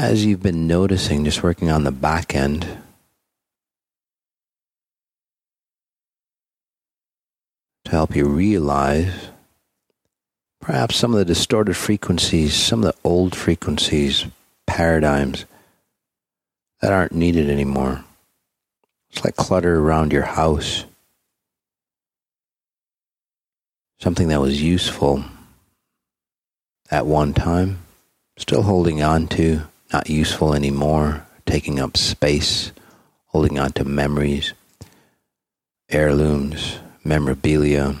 as 0.00 0.24
you've 0.24 0.42
been 0.42 0.66
noticing, 0.66 1.24
just 1.24 1.42
working 1.42 1.70
on 1.70 1.84
the 1.84 1.92
back 1.92 2.34
end, 2.34 2.66
to 7.84 7.90
help 7.90 8.16
you 8.16 8.26
realize 8.26 9.28
perhaps 10.60 10.96
some 10.96 11.12
of 11.12 11.18
the 11.18 11.24
distorted 11.24 11.76
frequencies, 11.76 12.54
some 12.54 12.82
of 12.82 12.86
the 12.86 13.08
old 13.08 13.36
frequencies, 13.36 14.24
paradigms 14.66 15.44
that 16.80 16.92
aren't 16.92 17.12
needed 17.12 17.50
anymore. 17.50 18.04
It's 19.12 19.24
like 19.24 19.36
clutter 19.36 19.78
around 19.78 20.12
your 20.12 20.22
house. 20.22 20.84
Something 24.00 24.28
that 24.28 24.40
was 24.40 24.62
useful 24.62 25.24
at 26.90 27.06
one 27.06 27.34
time, 27.34 27.78
still 28.36 28.62
holding 28.62 29.02
on 29.02 29.28
to 29.28 29.62
not 29.92 30.08
useful 30.08 30.54
anymore, 30.54 31.26
taking 31.46 31.80
up 31.80 31.96
space, 31.96 32.72
holding 33.26 33.58
on 33.58 33.72
to 33.72 33.84
memories, 33.84 34.52
heirlooms, 35.88 36.78
memorabilia. 37.04 37.96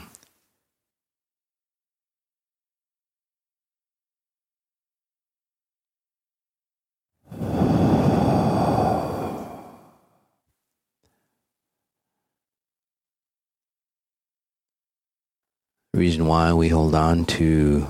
Reason 16.00 16.24
why 16.24 16.50
we 16.50 16.66
hold 16.70 16.94
on 16.94 17.26
to 17.26 17.86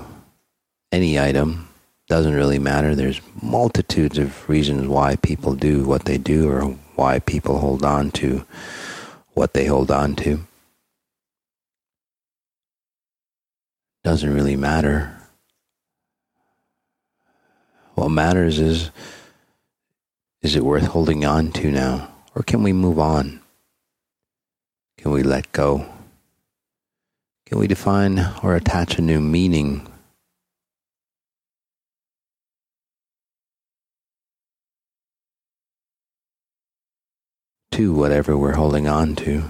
any 0.91 1.17
item 1.17 1.69
doesn't 2.09 2.33
really 2.33 2.59
matter. 2.59 2.93
There's 2.93 3.21
multitudes 3.41 4.17
of 4.17 4.49
reasons 4.49 4.89
why 4.89 5.15
people 5.15 5.55
do 5.55 5.85
what 5.85 6.03
they 6.03 6.17
do 6.17 6.49
or 6.49 6.63
why 6.95 7.19
people 7.19 7.59
hold 7.59 7.85
on 7.85 8.11
to 8.11 8.45
what 9.33 9.53
they 9.53 9.63
hold 9.63 9.91
on 9.91 10.17
to. 10.17 10.45
Doesn't 14.03 14.33
really 14.33 14.57
matter. 14.57 15.17
What 17.95 18.09
matters 18.09 18.59
is 18.59 18.91
is 20.41 20.57
it 20.57 20.65
worth 20.65 20.87
holding 20.87 21.23
on 21.23 21.53
to 21.53 21.71
now? 21.71 22.11
Or 22.35 22.43
can 22.43 22.61
we 22.61 22.73
move 22.73 22.99
on? 22.99 23.39
Can 24.97 25.11
we 25.11 25.23
let 25.23 25.49
go? 25.53 25.85
Can 27.51 27.59
we 27.59 27.67
define 27.67 28.17
or 28.41 28.55
attach 28.55 28.97
a 28.97 29.01
new 29.01 29.19
meaning 29.19 29.85
to 37.71 37.91
whatever 37.91 38.37
we're 38.37 38.53
holding 38.53 38.87
on 38.87 39.17
to. 39.17 39.43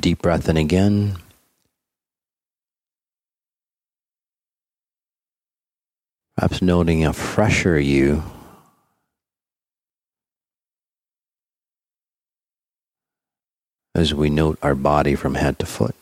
Deep 0.00 0.19
breath 0.30 0.48
in 0.48 0.56
again. 0.56 1.16
Perhaps 6.36 6.62
noting 6.62 7.04
a 7.04 7.12
fresher 7.12 7.80
you. 7.80 8.22
As 13.96 14.14
we 14.14 14.30
note 14.30 14.56
our 14.62 14.76
body 14.76 15.16
from 15.16 15.34
head 15.34 15.58
to 15.58 15.66
foot, 15.66 15.96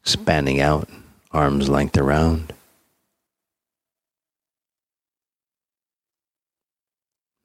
expanding 0.00 0.58
out, 0.58 0.88
arms 1.30 1.68
length 1.68 1.98
around. 1.98 2.54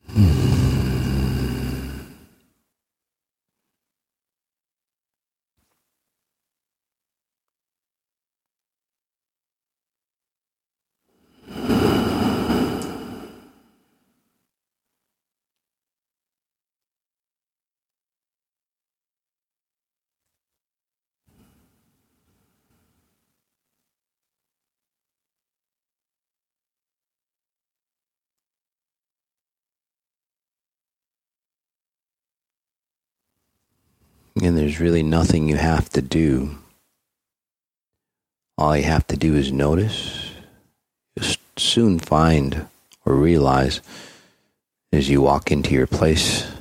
Hmm. 0.07 0.42
And 34.43 34.57
there's 34.57 34.81
really 34.81 35.03
nothing 35.03 35.47
you 35.47 35.55
have 35.55 35.89
to 35.91 36.01
do. 36.01 36.57
All 38.57 38.75
you 38.75 38.83
have 38.83 39.07
to 39.07 39.15
do 39.15 39.35
is 39.35 39.53
notice. 39.53 40.31
You'll 41.15 41.33
soon 41.55 41.97
find 41.97 42.67
or 43.05 43.15
realize 43.15 43.79
as 44.91 45.09
you 45.09 45.21
walk 45.21 45.49
into 45.49 45.73
your 45.73 45.87
place, 45.87 46.51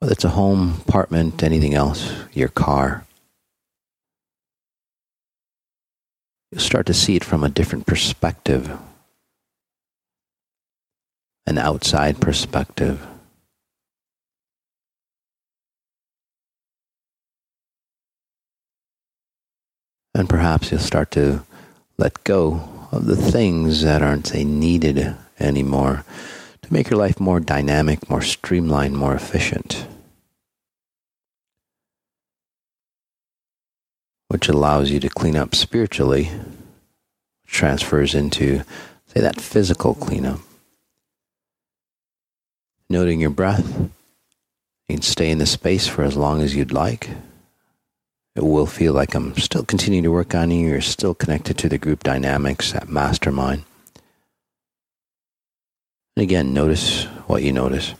whether 0.00 0.12
it's 0.12 0.24
a 0.24 0.30
home, 0.30 0.82
apartment, 0.88 1.44
anything 1.44 1.74
else, 1.74 2.12
your 2.32 2.48
car, 2.48 3.06
you'll 6.50 6.60
start 6.60 6.86
to 6.86 6.94
see 6.94 7.14
it 7.14 7.22
from 7.22 7.44
a 7.44 7.48
different 7.48 7.86
perspective, 7.86 8.76
an 11.46 11.58
outside 11.58 12.20
perspective. 12.20 13.06
And 20.18 20.28
perhaps 20.28 20.72
you'll 20.72 20.80
start 20.80 21.12
to 21.12 21.44
let 21.96 22.24
go 22.24 22.68
of 22.90 23.06
the 23.06 23.14
things 23.14 23.82
that 23.82 24.02
aren't, 24.02 24.26
say, 24.26 24.42
needed 24.42 25.14
anymore 25.38 26.04
to 26.60 26.72
make 26.72 26.90
your 26.90 26.98
life 26.98 27.20
more 27.20 27.38
dynamic, 27.38 28.10
more 28.10 28.20
streamlined, 28.20 28.96
more 28.96 29.14
efficient. 29.14 29.86
Which 34.26 34.48
allows 34.48 34.90
you 34.90 34.98
to 34.98 35.08
clean 35.08 35.36
up 35.36 35.54
spiritually, 35.54 36.32
transfers 37.46 38.12
into, 38.12 38.64
say, 39.06 39.20
that 39.20 39.40
physical 39.40 39.94
cleanup. 39.94 40.40
Noting 42.90 43.20
your 43.20 43.30
breath, 43.30 43.78
you 44.88 44.96
can 44.96 45.02
stay 45.02 45.30
in 45.30 45.38
the 45.38 45.46
space 45.46 45.86
for 45.86 46.02
as 46.02 46.16
long 46.16 46.42
as 46.42 46.56
you'd 46.56 46.72
like. 46.72 47.08
It 48.38 48.44
will 48.44 48.66
feel 48.66 48.92
like 48.92 49.16
I'm 49.16 49.36
still 49.36 49.64
continuing 49.64 50.04
to 50.04 50.12
work 50.12 50.32
on 50.32 50.52
you. 50.52 50.68
You're 50.68 50.80
still 50.80 51.12
connected 51.12 51.58
to 51.58 51.68
the 51.68 51.76
group 51.76 52.04
dynamics 52.04 52.72
at 52.72 52.88
Mastermind. 52.88 53.64
And 56.16 56.22
again, 56.22 56.54
notice 56.54 57.06
what 57.26 57.42
you 57.42 57.52
notice. 57.52 57.94